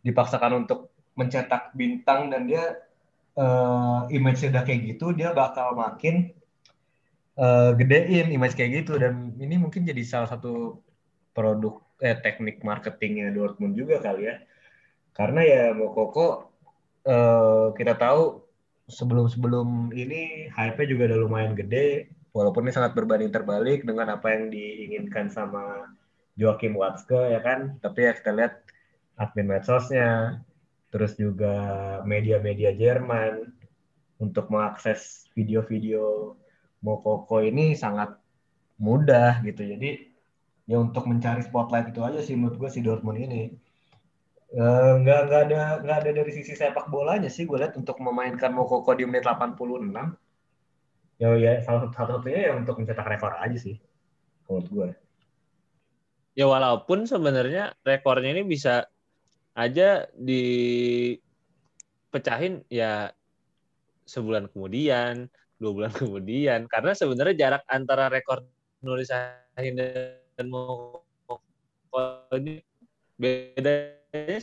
[0.00, 2.78] dipaksakan untuk mencetak bintang dan dia
[3.36, 6.30] uh, image udah kayak gitu dia bakal makin
[7.36, 8.96] uh, gedein image kayak gitu.
[8.96, 10.80] Dan ini mungkin jadi salah satu
[11.36, 14.40] produk eh, teknik marketingnya Dortmund juga kali ya
[15.16, 16.52] karena ya Mokoko
[17.08, 18.44] uh, kita tahu
[18.86, 24.52] sebelum-sebelum ini hype-nya juga udah lumayan gede walaupun ini sangat berbanding terbalik dengan apa yang
[24.52, 25.90] diinginkan sama
[26.36, 28.54] Joachim Watzke ya kan tapi ya kita lihat
[29.16, 30.44] admin medsosnya
[30.92, 31.56] terus juga
[32.06, 33.50] media-media Jerman
[34.16, 36.36] untuk mengakses video-video
[36.80, 38.16] Mokoko ini sangat
[38.80, 39.64] mudah gitu.
[39.64, 40.12] Jadi
[40.68, 43.52] ya untuk mencari spotlight itu aja sih menurut gue si Dortmund ini.
[44.56, 48.56] Uh, nggak nggak ada nggak ada dari sisi sepak bolanya sih gue lihat untuk memainkan
[48.56, 49.52] Mokoko di menit 86
[51.20, 53.76] ya ya salah satu satunya ya untuk mencetak rekor aja sih
[54.48, 54.96] menurut gue
[56.40, 58.88] ya walaupun sebenarnya rekornya ini bisa
[59.52, 61.20] aja dipecahin
[62.72, 63.12] ya
[64.08, 65.28] sebulan kemudian
[65.60, 66.68] dua bulan kemudian.
[66.68, 68.44] Karena sebenarnya jarak antara rekor
[68.84, 71.04] Nuri Sahin dan Moko
[72.36, 72.60] ini
[74.24, 74.40] bedanya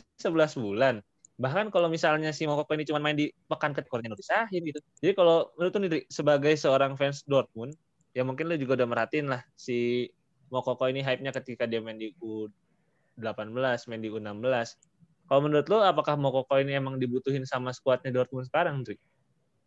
[0.54, 0.94] 11 bulan
[1.34, 5.18] bahkan kalau misalnya si Mokoko ini cuma main di pekan kekornya Nuri Sahin gitu jadi
[5.18, 7.74] kalau menurut Nidri sebagai seorang fans Dortmund
[8.14, 10.06] ya mungkin lo juga udah merhatiin lah si
[10.54, 13.50] Mokoko ini hype-nya ketika dia main di U18
[13.90, 14.78] main di U16
[15.24, 19.00] kalau menurut lo apakah Mokoko ini emang dibutuhin sama skuadnya Dortmund sekarang Nidri?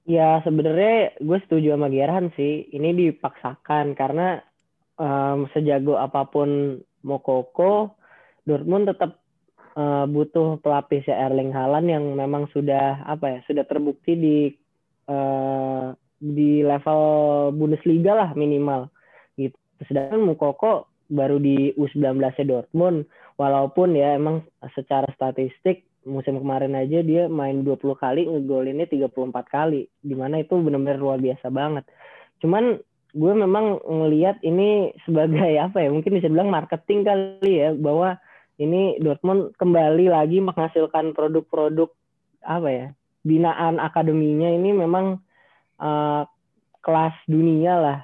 [0.08, 2.70] Ya sebenarnya gue setuju sama Gerhan sih.
[2.72, 4.40] Ini dipaksakan karena
[4.96, 7.98] um, sejago apa pun Mokoko,
[8.46, 9.20] Dortmund tetap
[9.78, 14.38] uh, butuh pelapis ya Erling Haaland yang memang sudah apa ya sudah terbukti di
[15.06, 17.02] uh, di level
[17.54, 18.90] Bundesliga lah minimal
[19.38, 19.56] gitu.
[19.86, 23.06] Sedangkan Mokoko baru di U19 Dortmund
[23.38, 24.44] walaupun ya emang
[24.76, 29.12] secara statistik musim kemarin aja dia main 20 kali ngegolinnya 34
[29.48, 31.84] kali di mana itu benar-benar luar biasa banget
[32.40, 32.80] cuman
[33.12, 38.16] gue memang ngelihat ini sebagai apa ya mungkin bisa bilang marketing kali ya bahwa
[38.58, 41.94] ini Dortmund kembali lagi menghasilkan produk-produk
[42.42, 42.88] apa ya
[43.22, 45.22] binaan akademinya ini memang
[45.82, 46.24] uh,
[46.82, 48.00] kelas dunia lah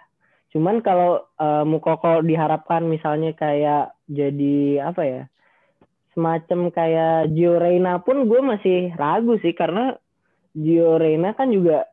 [0.53, 5.23] cuman kalau uh, Mukoko diharapkan misalnya kayak jadi apa ya
[6.13, 9.97] semacam kayak Gio Reyna pun gue masih ragu sih karena
[10.53, 11.89] Gio Reyna kan juga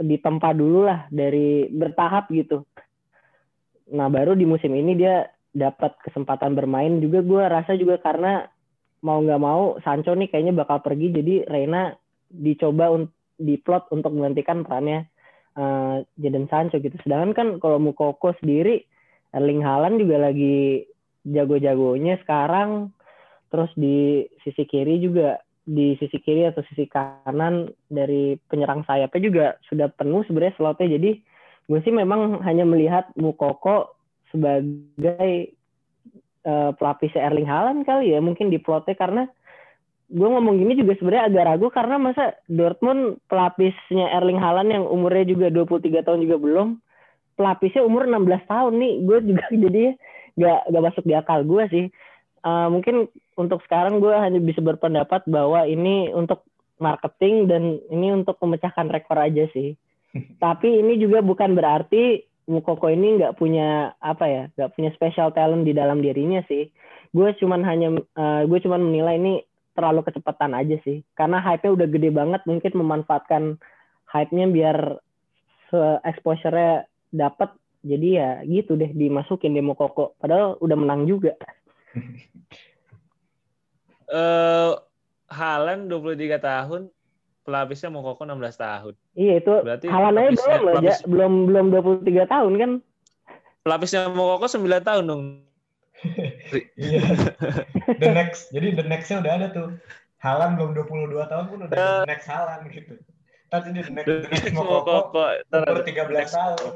[0.00, 2.64] ditempa dulu lah dari bertahap gitu.
[3.92, 8.46] Nah baru di musim ini dia dapat kesempatan bermain juga gue rasa juga karena
[9.02, 11.90] mau nggak mau Sancho nih kayaknya bakal pergi jadi Reina
[12.30, 13.10] dicoba un
[13.40, 15.08] diplot untuk menggantikan perannya
[15.56, 16.94] uh, Jadon Sancho gitu.
[17.02, 18.84] Sedangkan kan kalau Mukoko sendiri
[19.32, 20.84] Erling Haaland juga lagi
[21.24, 22.92] jago-jagonya sekarang
[23.50, 29.46] Terus di sisi kiri juga di sisi kiri atau sisi kanan dari penyerang sayapnya juga
[29.66, 30.96] sudah penuh sebenarnya slotnya.
[30.96, 31.10] Jadi
[31.66, 33.99] gue sih memang hanya melihat Mukoko
[34.30, 35.54] sebagai
[36.46, 39.26] uh, pelapis Erling Haaland kali ya mungkin di plotnya karena
[40.10, 45.22] gue ngomong gini juga sebenarnya agak ragu karena masa Dortmund pelapisnya Erling Haaland yang umurnya
[45.26, 46.68] juga 23 tahun juga belum
[47.38, 49.82] pelapisnya umur 16 tahun nih gue juga jadi
[50.34, 51.86] gak, gak masuk di akal gue sih
[52.44, 56.44] uh, mungkin untuk sekarang gue hanya bisa berpendapat bahwa ini untuk
[56.80, 57.62] marketing dan
[57.92, 59.76] ini untuk memecahkan rekor aja sih.
[60.44, 65.62] Tapi ini juga bukan berarti Mukoko ini nggak punya apa ya, nggak punya special talent
[65.62, 66.66] di dalam dirinya sih.
[67.14, 69.46] Gue cuman hanya, uh, gue cuman menilai ini
[69.78, 71.06] terlalu kecepatan aja sih.
[71.14, 73.42] Karena hype-nya udah gede banget, mungkin memanfaatkan
[74.10, 74.78] hype-nya biar
[76.02, 77.54] exposure-nya dapat.
[77.80, 80.18] Jadi ya gitu deh dimasukin demo Koko.
[80.18, 81.32] Padahal udah menang juga
[84.10, 84.72] uh,
[85.30, 86.82] Halan 23 tahun,
[87.50, 88.94] pelapisnya mau koko 16 tahun.
[89.18, 89.54] Iya itu.
[89.66, 91.66] Berarti Halan aja belum pelapis, belum belum
[92.06, 92.70] 23 tahun kan?
[93.66, 95.22] Pelapisnya mau koko 9 tahun dong.
[96.78, 97.02] iya.
[97.98, 98.54] The next.
[98.54, 99.68] Jadi the nextnya udah ada tuh.
[100.22, 102.94] Halan belum 22 tahun pun udah uh, the next Halan gitu.
[103.50, 106.72] Ntar jadi the next, the next mau koko, umur 13 tahun.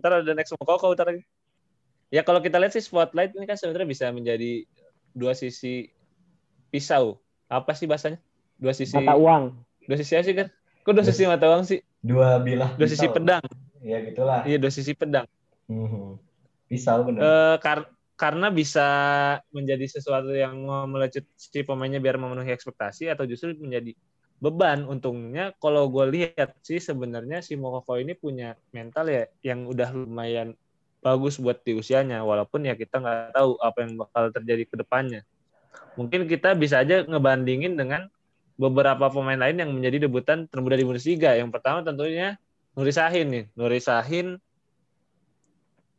[0.00, 1.12] Ntar ada next mau koko ntar
[2.08, 4.64] Ya kalau kita lihat sih spotlight ini kan sebenarnya bisa menjadi
[5.10, 5.90] dua sisi
[6.70, 7.18] pisau.
[7.50, 8.22] Apa sih bahasanya?
[8.56, 8.94] Dua sisi.
[8.94, 9.65] Mata uang.
[9.86, 10.46] Dua sisi sih kan?
[10.82, 11.80] Kok dua sisi mata uang sih?
[12.02, 13.42] Dua bilah Dua sisi pedang.
[13.82, 14.42] Ya gitulah.
[14.42, 15.26] Iya, dua sisi pedang.
[15.70, 16.18] Mhm.
[16.66, 17.22] Pisau bener.
[17.22, 18.86] Eh, kar- karena bisa
[19.52, 20.56] menjadi sesuatu yang
[20.88, 23.92] melecut si pemainnya biar memenuhi ekspektasi atau justru menjadi
[24.40, 29.92] beban untungnya kalau gue lihat sih sebenarnya si Mokoko ini punya mental ya yang udah
[29.92, 30.56] lumayan
[31.00, 35.20] bagus buat di usianya walaupun ya kita nggak tahu apa yang bakal terjadi ke depannya
[35.96, 38.08] mungkin kita bisa aja ngebandingin dengan
[38.56, 41.36] beberapa pemain lain yang menjadi debutan termuda di Bundesliga.
[41.36, 42.40] Yang pertama tentunya
[42.72, 43.44] Nuri Sahin nih.
[43.52, 44.40] Nuri Sahin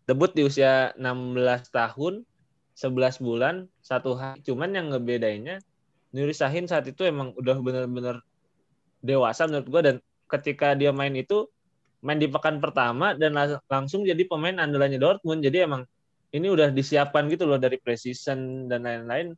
[0.09, 2.25] debut di usia 16 tahun
[2.73, 4.41] 11 bulan satu hari.
[4.41, 5.61] Cuman yang ngebedainnya
[6.13, 8.21] Nuri Sahin saat itu emang udah bener-bener
[9.05, 9.95] dewasa menurut gue dan
[10.27, 11.45] ketika dia main itu
[12.01, 13.33] main di pekan pertama dan
[13.69, 15.45] langsung jadi pemain andalannya Dortmund.
[15.45, 15.85] Jadi emang
[16.33, 19.37] ini udah disiapkan gitu loh dari precision dan lain-lain.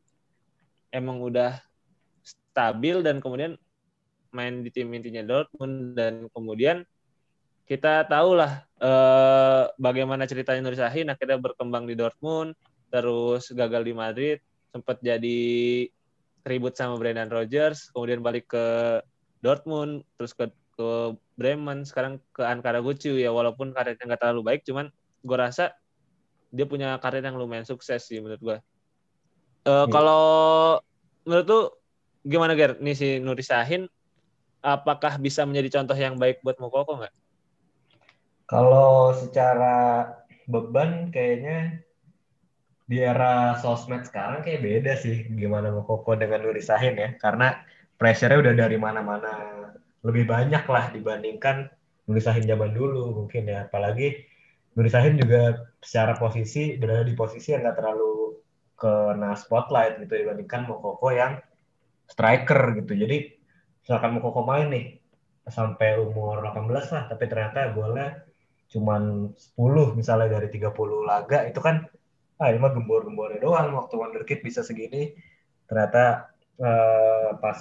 [0.90, 1.60] Emang udah
[2.50, 3.54] stabil dan kemudian
[4.30, 6.86] main di tim intinya Dortmund dan kemudian
[7.66, 12.54] kita tahulah eh, bagaimana ceritanya Nuri Sahin akhirnya berkembang di Dortmund
[12.90, 14.38] terus gagal di Madrid
[14.70, 15.40] sempat jadi
[16.46, 18.98] ribut sama Brendan Rodgers kemudian balik ke
[19.42, 24.62] Dortmund terus ke ke Bremen sekarang ke Ankara Gucu ya walaupun karirnya nggak terlalu baik
[24.66, 24.88] cuman
[25.22, 25.76] gue rasa
[26.50, 28.56] dia punya karir yang lumayan sukses sih menurut gue
[29.60, 30.24] Eh, kalau
[31.28, 31.64] menurut tuh
[32.24, 32.76] gimana Ger?
[32.80, 33.88] Nih si Nuri Sahin
[34.60, 37.14] apakah bisa menjadi contoh yang baik buat Mokoko nggak?
[38.50, 40.10] Kalau secara
[40.50, 41.80] beban kayaknya
[42.90, 47.14] di era sosmed sekarang kayak beda sih gimana Mokoko dengan Nuri Sahin ya.
[47.16, 47.54] Karena
[47.96, 49.32] pressure-nya udah dari mana-mana.
[50.02, 51.70] Lebih banyak lah dibandingkan
[52.10, 53.70] Nuri Sahin zaman dulu mungkin ya.
[53.70, 54.26] Apalagi
[54.74, 58.42] Nuri Sahin juga secara posisi berada di posisi yang nggak terlalu
[58.80, 61.38] kena spotlight gitu dibandingkan Mokoko yang
[62.10, 62.92] striker gitu.
[62.98, 63.16] Jadi
[63.86, 64.86] misalkan Mokoko main nih
[65.50, 68.22] sampai umur 18 lah tapi ternyata golnya
[68.70, 70.70] cuman 10 misalnya dari 30
[71.02, 71.86] laga itu kan
[72.38, 73.70] ah ini mah gembor-gembornya doang.
[73.78, 75.14] Waktu wonderkid bisa segini
[75.70, 77.58] ternyata eh, pas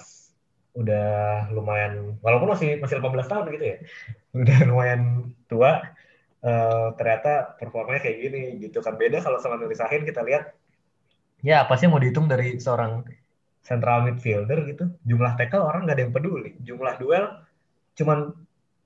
[0.78, 3.78] udah lumayan walaupun masih masih 18 tahun gitu ya
[4.46, 5.02] udah lumayan
[5.50, 5.82] tua
[6.46, 8.98] eh, ternyata performanya kayak gini gitu kan.
[8.98, 10.54] Beda kalau sama Nuri Sahin kita lihat
[11.40, 13.08] ya apa sih mau dihitung dari seorang
[13.64, 14.86] central midfielder gitu.
[15.06, 16.52] Jumlah tackle orang nggak ada yang peduli.
[16.64, 17.26] Jumlah duel
[18.00, 18.32] cuman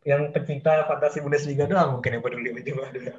[0.03, 3.17] yang pecinta fantasi Bundesliga doang mungkin yang peduli jumlah duel.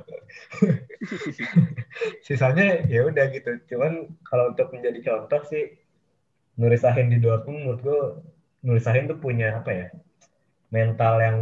[2.27, 3.57] Sisanya ya udah gitu.
[3.73, 5.81] Cuman kalau untuk menjadi contoh sih
[6.61, 8.01] Nuri Sahin di Dortmund menurut gue
[8.69, 9.89] Nuri Sahin tuh punya apa ya
[10.69, 11.39] mental yang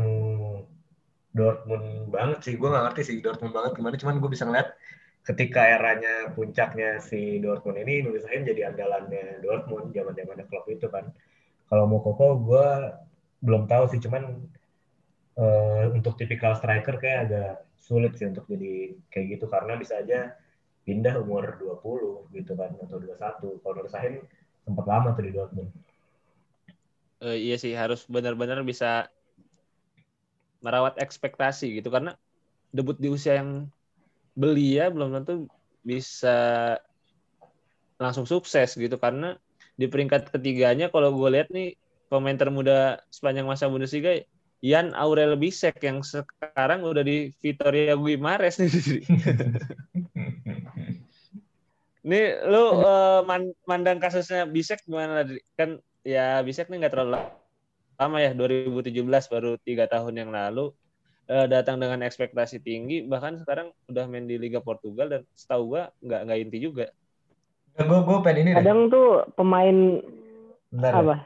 [1.35, 2.55] Dortmund banget sih.
[2.55, 3.99] Gue nggak ngerti sih Dortmund banget gimana.
[3.99, 4.79] Cuman gue bisa ngeliat
[5.23, 10.91] ketika eranya puncaknya si Dortmund ini Nuri Sahin jadi andalannya Dortmund zaman zamannya klub itu
[10.91, 11.15] kan.
[11.71, 12.69] Kalau mau Koko gue
[13.43, 14.43] belum tahu sih cuman
[15.39, 20.35] eh, untuk tipikal striker kayak agak sulit sih untuk jadi kayak gitu karena bisa aja
[20.83, 24.23] pindah umur 20 gitu kan atau 21 kalau Nur Sahin
[24.67, 25.71] sempat lama tuh di Dortmund.
[27.23, 29.07] Eh, iya sih harus benar-benar bisa
[30.63, 32.19] merawat ekspektasi gitu karena
[32.75, 33.71] debut di usia yang
[34.33, 35.47] belia belum tentu
[35.85, 36.77] bisa
[38.01, 38.97] langsung sukses gitu.
[38.99, 39.37] Karena
[39.77, 41.75] di peringkat ketiganya kalau gue lihat nih
[42.13, 44.21] pemain termuda sepanjang masa Bundesliga
[44.63, 48.71] Jan Aurel Bisek yang sekarang udah di Vitoria Guimares nih.
[52.03, 52.83] nih lu
[53.27, 57.27] man- mandang kasusnya Bisek gimana kan ya Bisek nih nggak terlalu
[57.99, 60.75] lama ya 2017 baru tiga tahun yang lalu
[61.33, 65.89] eh, datang dengan ekspektasi tinggi bahkan sekarang udah main di Liga Portugal dan setahu gua
[66.05, 66.87] nggak nggak inti juga
[67.73, 69.77] gue gue pengen ini deh Kadang tuh pemain
[70.69, 71.17] Bentar, apa?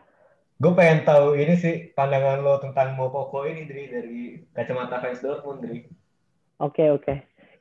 [0.63, 4.19] gue pengen tahu ini sih pandangan lo tentang Mokoko ini dari dari
[4.55, 5.83] kacamata fans Dortmund dari
[6.57, 7.15] Oke oke.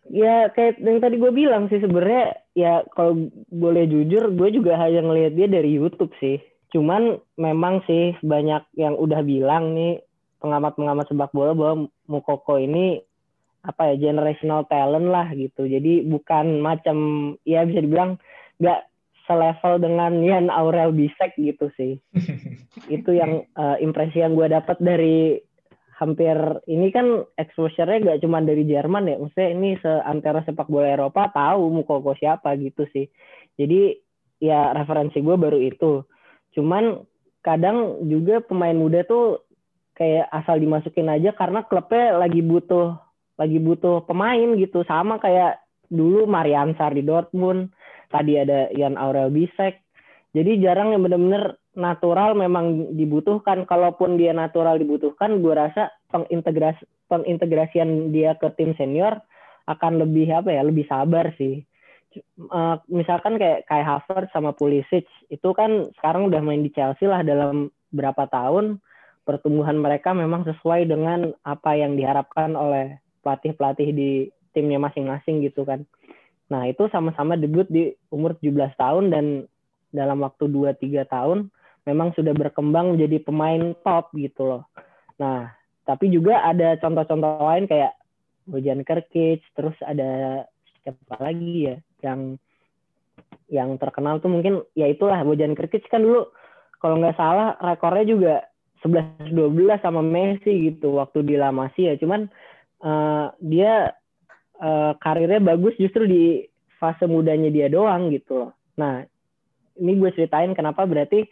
[0.08, 5.04] Ya kayak yang tadi gue bilang sih sebenarnya ya kalau boleh jujur gue juga hanya
[5.04, 6.40] ngelihat dia dari YouTube sih.
[6.72, 10.00] Cuman memang sih banyak yang udah bilang nih
[10.40, 13.02] pengamat-pengamat sepak bola bahwa Mukoko ini
[13.66, 15.66] apa ya generational talent lah gitu.
[15.66, 16.98] Jadi bukan macam
[17.44, 18.22] ya bisa dibilang
[18.62, 18.82] nggak
[19.26, 21.98] selevel dengan Yan Aurel Bisek gitu sih.
[22.88, 25.42] Itu yang eh, impresi yang gue dapat dari
[25.96, 26.36] hampir
[26.68, 31.72] ini kan exposure-nya gak cuma dari Jerman ya, maksudnya ini seantara sepak bola Eropa tahu
[31.72, 33.08] Mukoko siapa gitu sih.
[33.56, 33.96] Jadi
[34.44, 36.04] ya referensi gue baru itu.
[36.52, 37.00] Cuman
[37.40, 39.45] kadang juga pemain muda tuh
[39.96, 43.00] kayak asal dimasukin aja karena klubnya lagi butuh
[43.36, 45.60] lagi butuh pemain gitu sama kayak
[45.92, 47.72] dulu Marian Sar di Dortmund
[48.12, 49.82] tadi ada Jan Aurel Bisek
[50.36, 53.64] Jadi jarang yang benar-benar natural memang dibutuhkan.
[53.64, 59.16] Kalaupun dia natural dibutuhkan, gue rasa pengintegrasi pengintegrasian dia ke tim senior
[59.64, 61.64] akan lebih apa ya, lebih sabar sih.
[62.52, 67.24] Uh, misalkan kayak Kai Havertz sama Pulisic itu kan sekarang udah main di Chelsea lah
[67.24, 68.84] dalam berapa tahun
[69.26, 74.12] pertumbuhan mereka memang sesuai dengan apa yang diharapkan oleh pelatih-pelatih di
[74.54, 75.84] timnya masing-masing gitu kan.
[76.48, 79.26] Nah, itu sama-sama debut di umur 17 tahun dan
[79.90, 81.50] dalam waktu 2-3 tahun
[81.90, 84.64] memang sudah berkembang menjadi pemain top gitu loh.
[85.18, 85.50] Nah,
[85.86, 87.98] tapi juga ada contoh-contoh lain kayak
[88.46, 90.46] Bojan Kerkic, terus ada
[90.86, 92.38] siapa lagi ya yang
[93.50, 96.30] yang terkenal tuh mungkin ya itulah Bojan Kerkic kan dulu
[96.78, 98.36] kalau nggak salah rekornya juga
[98.86, 101.98] 11-12 sama Messi gitu waktu di La Masia.
[101.98, 102.30] Cuman
[102.86, 103.92] uh, dia
[104.62, 106.24] uh, karirnya bagus justru di
[106.78, 108.52] fase mudanya dia doang gitu loh.
[108.78, 109.02] Nah,
[109.82, 111.26] ini gue ceritain kenapa berarti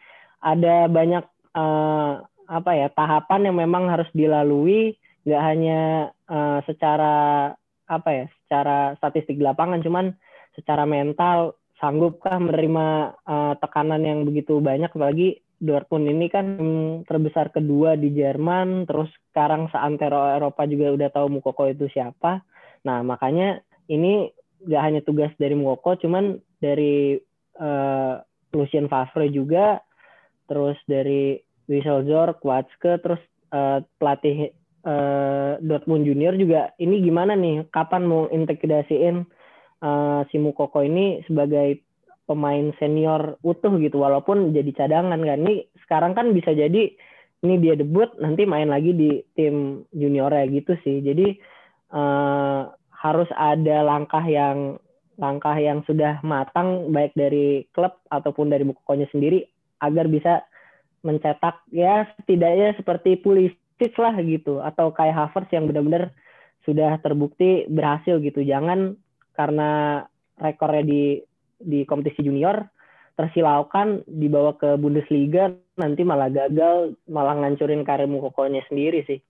[0.44, 1.24] ada banyak
[1.56, 7.16] uh, apa ya tahapan yang memang harus dilalui nggak hanya uh, secara
[7.88, 10.12] apa ya secara statistik di lapangan cuman
[10.56, 16.48] secara mental sanggupkah menerima uh, tekanan yang begitu banyak apalagi Dortmund ini kan
[17.08, 22.44] terbesar kedua di Jerman terus sekarang seantero Eropa juga udah tahu Mukoko itu siapa
[22.84, 24.28] nah makanya ini
[24.68, 27.16] nggak hanya tugas dari Mukoko cuman dari
[27.64, 28.20] uh,
[28.52, 29.80] Lucien Favre juga
[30.52, 33.22] terus dari Wieselzor, Watzke, terus
[33.56, 34.52] uh, pelatih
[34.84, 37.68] uh, Dortmund Junior juga ini gimana nih?
[37.72, 39.24] Kapan mau integrasiin
[39.80, 41.80] uh, si Mukoko ini sebagai
[42.24, 46.94] pemain senior utuh gitu walaupun jadi cadangan kan ini sekarang kan bisa jadi
[47.44, 51.36] ini dia debut nanti main lagi di tim junior ya gitu sih jadi
[51.92, 52.72] uh,
[53.04, 54.80] harus ada langkah yang
[55.20, 59.46] langkah yang sudah matang baik dari klub ataupun dari Mukokonya sendiri
[59.84, 60.42] agar bisa
[61.04, 66.16] mencetak ya setidaknya seperti Pulisic lah gitu atau kayak Havertz yang benar-benar
[66.64, 68.40] sudah terbukti berhasil gitu.
[68.42, 68.96] Jangan
[69.36, 70.02] karena
[70.40, 71.04] rekornya di
[71.64, 72.62] di kompetisi junior
[73.14, 79.22] tersilaukan dibawa ke Bundesliga nanti malah gagal malah ngancurin karir Mukokonya sendiri sih.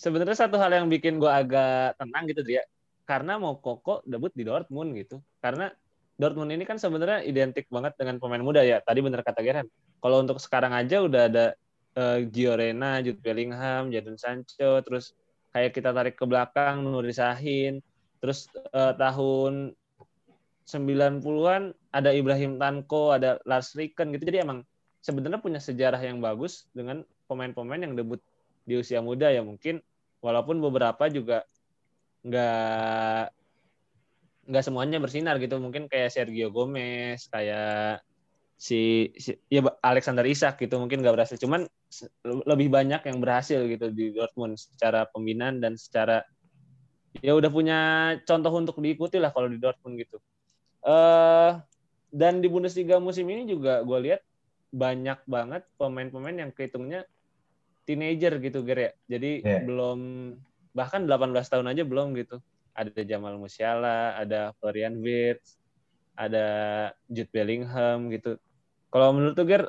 [0.00, 2.64] Sebenarnya satu hal yang bikin gue agak tenang gitu dia
[3.06, 5.20] karena mau Koko debut di Dortmund gitu.
[5.38, 5.68] Karena
[6.16, 8.80] Dortmund ini kan sebenarnya identik banget dengan pemain muda ya.
[8.80, 9.68] Tadi bener kata Geren.
[10.02, 11.46] Kalau untuk sekarang aja udah ada
[11.94, 15.14] uh, Gio Reyna, Jude Bellingham, Jadon Sancho, terus
[15.52, 17.84] kayak kita tarik ke belakang Nuri Sahin,
[18.18, 19.76] terus uh, tahun
[20.66, 24.30] 90-an ada Ibrahim Tanko, ada Lars Ricken gitu.
[24.30, 24.62] Jadi emang
[25.02, 28.22] sebenarnya punya sejarah yang bagus dengan pemain-pemain yang debut
[28.62, 29.82] di usia muda ya mungkin.
[30.22, 31.42] Walaupun beberapa juga
[32.22, 33.34] nggak
[34.46, 35.58] nggak semuanya bersinar gitu.
[35.58, 38.06] Mungkin kayak Sergio Gomez kayak
[38.54, 41.38] si, si ya Alexander Isak gitu mungkin nggak berhasil.
[41.42, 41.66] Cuman
[42.46, 46.22] lebih banyak yang berhasil gitu di Dortmund secara pembinaan dan secara
[47.20, 47.78] ya udah punya
[48.24, 50.16] contoh untuk diikuti lah kalau di Dortmund gitu
[50.86, 51.60] uh,
[52.12, 54.22] dan di Bundesliga musim ini juga gue lihat
[54.72, 57.04] banyak banget pemain-pemain yang kehitungnya
[57.84, 59.62] teenager gitu Ger ya jadi yeah.
[59.64, 60.00] belum
[60.72, 62.40] bahkan 18 tahun aja belum gitu
[62.72, 65.60] ada Jamal Musiala, ada Florian Wirtz,
[66.16, 66.46] ada
[67.08, 68.40] Jude Bellingham gitu.
[68.92, 69.68] Kalau menurut tuh Ger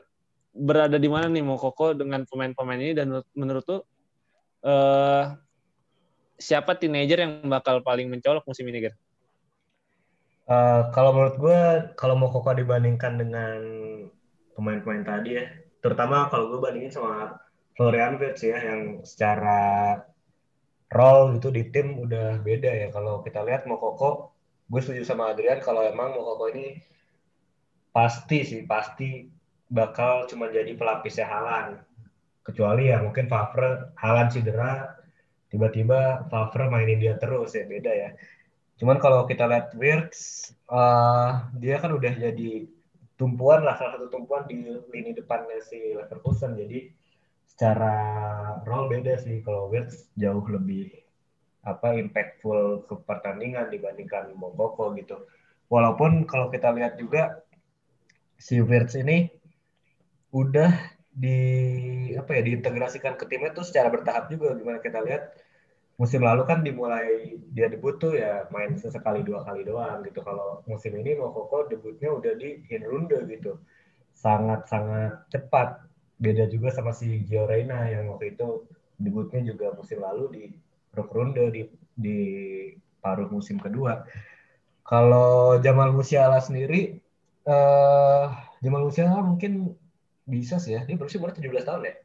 [0.53, 3.81] berada di mana nih mau Koko dengan pemain-pemain ini dan menurut tuh
[4.67, 5.35] uh,
[6.37, 8.95] siapa teenager yang bakal paling mencolok musim ini Ger?
[10.43, 11.59] Uh, kalau menurut gue
[11.95, 13.59] kalau mau Koko dibandingkan dengan
[14.59, 15.45] pemain-pemain tadi ya,
[15.79, 17.39] terutama kalau gue bandingin sama
[17.79, 19.97] Florian Wirtz ya yang secara
[20.93, 22.87] role gitu di tim udah beda ya.
[22.91, 24.35] Kalau kita lihat Mokoko,
[24.69, 26.77] gue setuju sama Adrian kalau emang Mokoko ini
[27.95, 29.29] pasti sih pasti
[29.71, 31.81] bakal cuma jadi pelapisnya Halan.
[32.43, 34.91] Kecuali ya mungkin Favre Halan cedera,
[35.47, 38.09] tiba-tiba Favre mainin dia terus ya beda ya.
[38.77, 42.65] Cuman kalau kita lihat Wirtz, uh, dia kan udah jadi
[43.15, 46.57] tumpuan lah salah satu tumpuan di lini depannya si Leverkusen.
[46.57, 46.89] Jadi
[47.45, 47.95] secara
[48.65, 50.89] role beda sih kalau Wirtz jauh lebih
[51.63, 55.23] apa impactful ke pertandingan dibandingkan Mokoko gitu.
[55.71, 57.39] Walaupun kalau kita lihat juga
[58.35, 59.31] si Wirtz ini
[60.33, 60.73] udah
[61.13, 61.37] di
[62.17, 65.29] apa ya diintegrasikan ke timnya tuh secara bertahap juga gimana kita lihat
[66.03, 70.59] musim lalu kan dimulai dia debut tuh ya main sesekali dua kali doang gitu kalau
[70.67, 73.55] musim ini Mokoko debutnya udah di Hinrunde gitu
[74.11, 75.79] sangat sangat cepat
[76.19, 78.67] beda juga sama si Gio Reyna yang waktu itu
[78.99, 80.43] debutnya juga musim lalu di
[80.93, 81.61] Ronde di
[81.93, 82.19] di
[83.01, 84.05] paruh musim kedua.
[84.85, 87.01] Kalau Jamal Musiala sendiri
[87.49, 88.29] uh,
[88.61, 89.73] Jamal Musiala mungkin
[90.29, 90.85] bisa sih ya.
[90.85, 91.95] Dia berusia baru 17 tahun ya.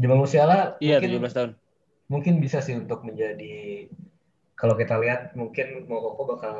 [0.00, 1.50] Jamal Musiala iya, mungkin, 17 tahun.
[2.10, 3.86] Mungkin bisa sih untuk menjadi
[4.58, 6.56] kalau kita lihat mungkin Mokoko bakal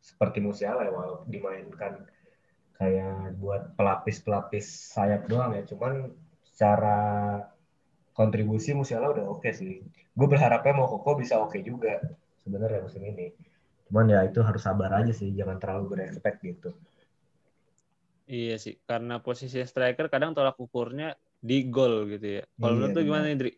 [0.00, 2.08] seperti Musiala ya walau dimainkan
[2.74, 5.62] kayak buat pelapis-pelapis sayap doang ya.
[5.68, 6.10] Cuman
[6.42, 6.98] secara
[8.16, 9.72] kontribusi Musiala udah oke okay sih.
[10.16, 12.00] Gue berharapnya Mokoko bisa oke okay juga
[12.40, 13.30] sebenarnya musim ini.
[13.86, 16.74] Cuman ya itu harus sabar aja sih, jangan terlalu berespek gitu.
[18.26, 22.44] Iya sih, karena posisi striker kadang tolak ukurnya di gol gitu ya.
[22.58, 23.52] Kalau iya, menurut gimana nih, Dri?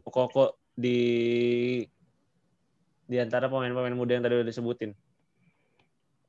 [0.00, 0.98] Mokoko di
[3.04, 4.90] di antara pemain-pemain muda yang tadi udah disebutin?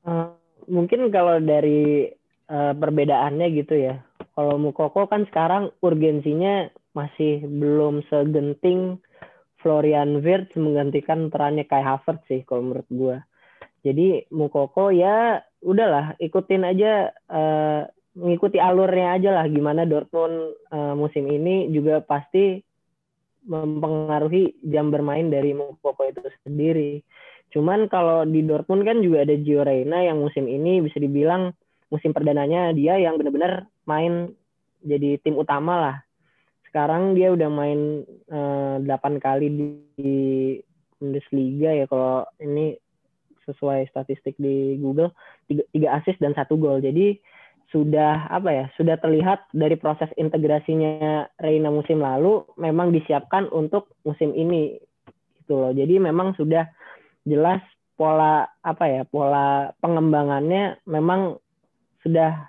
[0.04, 0.36] Uh,
[0.68, 2.12] mungkin kalau dari
[2.52, 4.04] uh, perbedaannya gitu ya.
[4.36, 9.00] Kalau Mukoko kan sekarang urgensinya masih belum segenting
[9.64, 13.16] Florian Wirtz menggantikan perannya Kai Havertz sih kalau menurut gue.
[13.82, 21.28] Jadi Mukoko ya udahlah ikutin aja uh, mengikuti alurnya aja lah gimana Dortmund uh, musim
[21.28, 22.65] ini juga pasti
[23.46, 27.00] mempengaruhi jam bermain dari Mukoko itu sendiri.
[27.54, 31.54] Cuman kalau di Dortmund kan juga ada Gio Reyna yang musim ini bisa dibilang
[31.88, 34.34] musim perdananya dia yang benar-benar main
[34.82, 35.96] jadi tim utama lah.
[36.68, 39.66] Sekarang dia udah main eh, 8 kali di,
[39.96, 40.16] di
[40.98, 42.76] Bundesliga ya kalau ini
[43.46, 45.14] sesuai statistik di Google
[45.46, 47.14] tiga, tiga assist dan satu gol jadi
[47.74, 54.32] sudah apa ya sudah terlihat dari proses integrasinya Reina musim lalu memang disiapkan untuk musim
[54.32, 54.78] ini
[55.42, 55.72] gitu loh.
[55.74, 56.66] Jadi memang sudah
[57.26, 57.60] jelas
[57.96, 61.40] pola apa ya pola pengembangannya memang
[62.04, 62.48] sudah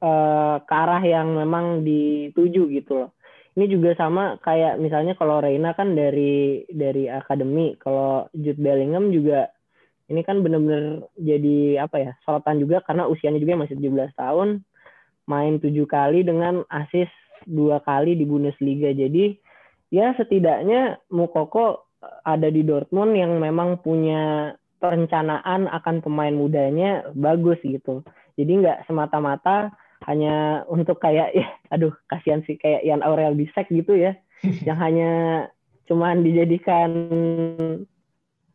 [0.00, 3.10] uh, ke arah yang memang dituju gitu loh.
[3.54, 9.53] Ini juga sama kayak misalnya kalau Reina kan dari dari akademi kalau Jude Bellingham juga
[10.08, 14.48] ini kan benar-benar jadi apa ya sorotan juga karena usianya juga masih 17 tahun
[15.24, 17.08] main tujuh kali dengan asis
[17.48, 18.92] dua kali di Bundesliga.
[18.92, 19.36] Jadi
[19.88, 21.88] ya setidaknya Mukoko
[22.24, 28.04] ada di Dortmund yang memang punya perencanaan akan pemain mudanya bagus gitu.
[28.36, 29.72] Jadi nggak semata-mata
[30.04, 34.12] hanya untuk kayak ya aduh kasihan sih kayak Ian Aurel Bisek gitu ya
[34.68, 35.10] yang hanya
[35.88, 36.90] cuman dijadikan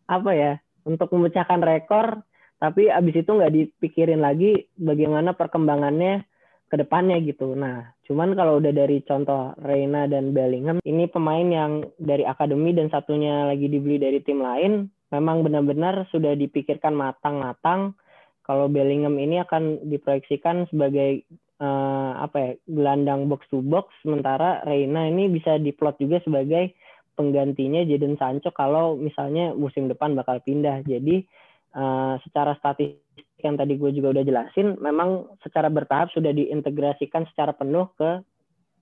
[0.05, 0.53] apa ya
[0.85, 2.21] untuk memecahkan rekor
[2.59, 6.27] tapi abis itu nggak dipikirin lagi bagaimana perkembangannya
[6.69, 7.55] ke depannya gitu.
[7.55, 12.91] Nah, cuman kalau udah dari contoh Reina dan Bellingham, ini pemain yang dari akademi dan
[12.93, 17.97] satunya lagi dibeli dari tim lain, memang benar-benar sudah dipikirkan matang-matang
[18.45, 21.25] kalau Bellingham ini akan diproyeksikan sebagai
[21.63, 26.73] uh, apa ya gelandang box to box sementara Reina ini bisa diplot juga sebagai
[27.19, 30.79] penggantinya Jadon Sancho kalau misalnya musim depan bakal pindah.
[30.87, 31.27] Jadi
[31.75, 33.03] uh, secara statistik
[33.43, 38.23] yang tadi gue juga udah jelasin memang secara bertahap sudah diintegrasikan secara penuh ke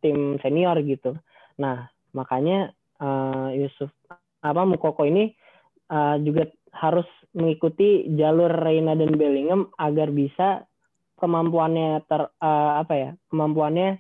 [0.05, 1.17] tim senior gitu.
[1.57, 2.69] Nah makanya
[3.01, 3.89] uh, Yusuf
[4.45, 5.33] apa Mukoko ini
[5.89, 6.45] uh, juga
[6.77, 10.65] harus mengikuti jalur Reina dan Bellingham agar bisa
[11.17, 13.97] kemampuannya ter uh, apa ya kemampuannya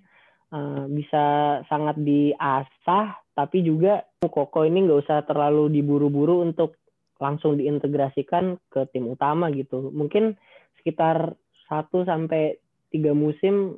[0.53, 1.25] uh, bisa
[1.65, 6.73] sangat diasah tapi juga Koko ini nggak usah terlalu diburu-buru untuk
[7.21, 9.93] langsung diintegrasikan ke tim utama gitu.
[9.93, 10.33] Mungkin
[10.81, 11.37] sekitar
[11.69, 12.57] 1 sampai
[12.89, 13.77] tiga musim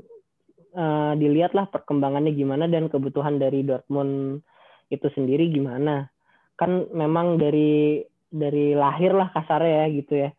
[0.80, 4.39] uh, dilihatlah perkembangannya gimana dan kebutuhan dari Dortmund
[4.88, 6.07] itu sendiri gimana.
[6.55, 7.99] Kan memang dari
[8.32, 10.30] dari lahir lah kasarnya ya gitu ya.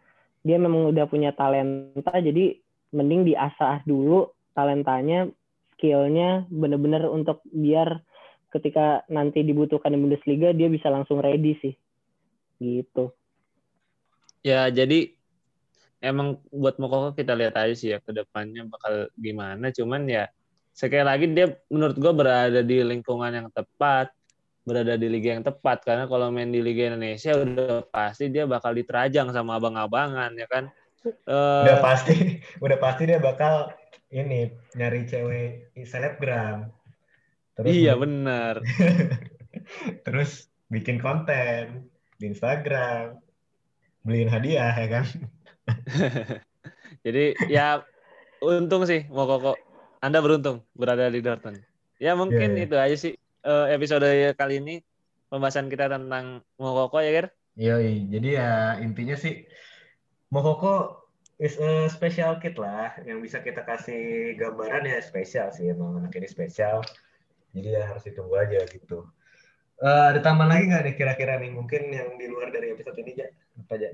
[0.40, 2.56] Dia memang udah punya talenta jadi
[2.96, 5.28] mending diasah dulu talentanya
[5.76, 8.00] skillnya bener-bener untuk biar
[8.51, 11.74] ketika nanti dibutuhkan di Bundesliga dia bisa langsung ready sih.
[12.61, 13.14] Gitu.
[14.44, 15.14] Ya jadi
[16.03, 19.70] emang buat Mokoko kita lihat aja sih ya ke depannya bakal gimana.
[19.70, 20.28] Cuman ya
[20.74, 24.11] sekali lagi dia menurut gue berada di lingkungan yang tepat
[24.64, 25.84] berada di liga yang tepat.
[25.86, 30.68] Karena kalau main di liga Indonesia udah pasti dia bakal diterajang sama abang-abangan ya kan?
[31.24, 32.14] Uh, udah pasti
[32.64, 33.72] udah pasti dia bakal
[34.12, 36.68] ini nyari cewek selebgram
[37.59, 38.61] terus iya benar
[40.07, 41.90] terus bikin konten
[42.20, 43.18] di Instagram
[44.05, 45.05] beliin hadiah ya kan
[47.07, 47.66] jadi ya
[48.44, 49.59] untung sih mau kok
[50.01, 51.61] anda beruntung berada di Dortmund
[52.01, 52.66] ya mungkin yeah, yeah.
[52.66, 53.12] itu aja sih
[53.44, 54.76] uh, episode kali ini
[55.30, 57.26] pembahasan kita tentang Mokoko ya, Ger?
[57.55, 57.78] Iya,
[58.11, 58.51] jadi ya
[58.82, 59.46] intinya sih
[60.34, 61.07] Mokoko
[61.40, 66.12] is a special kid lah yang bisa kita kasih gambaran ya spesial sih emang anak
[66.18, 66.84] ini spesial.
[67.51, 69.07] Jadi ya harus ditunggu aja gitu.
[69.80, 73.16] Uh, ada tambahan lagi nggak nih kira-kira nih mungkin yang di luar dari episode ini
[73.16, 73.26] aja
[73.59, 73.88] apa aja?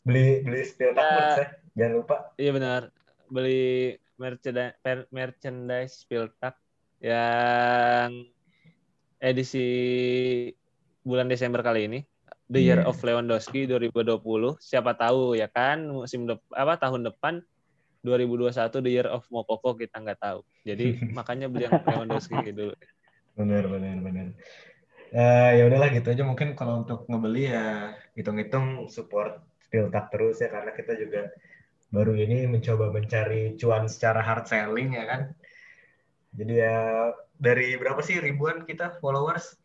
[0.00, 1.06] beli beli spill Ya.
[1.06, 1.46] merch ya.
[1.76, 2.16] Jangan lupa.
[2.34, 2.82] Iya benar.
[3.30, 3.62] Beli
[4.16, 4.76] merchandise
[5.08, 6.56] merchandise Spiltak
[6.98, 8.26] yang
[9.18, 9.66] edisi
[11.00, 12.00] bulan Desember kali ini.
[12.50, 12.90] The Year Iya.
[12.90, 14.58] of Lewandowski 2020.
[14.58, 17.46] Siapa tahu ya kan musim dep apa tahun depan
[18.00, 20.40] 2021 The Year of Mokoko kita nggak tahu.
[20.64, 22.74] Jadi makanya beli yang Lewandowski dulu.
[23.36, 24.26] Bener bener bener.
[25.10, 30.50] Eh, ya udahlah gitu aja mungkin kalau untuk ngebeli ya hitung-hitung support Spiltak terus ya
[30.50, 31.30] karena kita juga
[31.90, 35.22] baru ini mencoba mencari cuan secara hard selling ya kan.
[36.34, 39.58] Jadi ya dari berapa sih ribuan kita followers?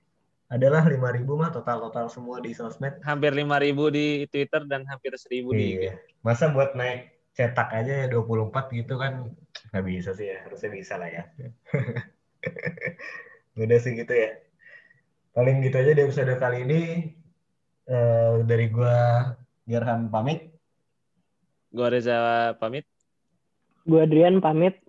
[0.46, 3.02] Adalah 5000 mah total-total semua di sosmed.
[3.02, 5.82] Hampir 5000 di Twitter dan hampir 1000 di IG.
[5.90, 5.94] Iya.
[6.22, 9.30] Masa buat naik cetak aja ya 24 gitu kan
[9.72, 10.48] nggak bisa sih ya.
[10.48, 11.24] Harusnya bisa lah ya.
[13.62, 14.40] Udah sih gitu ya.
[15.36, 16.82] Paling gitu aja di episode kali ini.
[17.86, 19.30] Eh, dari gua
[19.68, 20.50] Gerhan pamit.
[21.76, 22.88] Gua Reza pamit.
[23.86, 24.82] Gue Adrian pamit.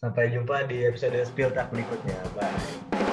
[0.00, 2.16] Sampai jumpa di episode Spill Tak berikutnya.
[2.32, 3.09] Bye.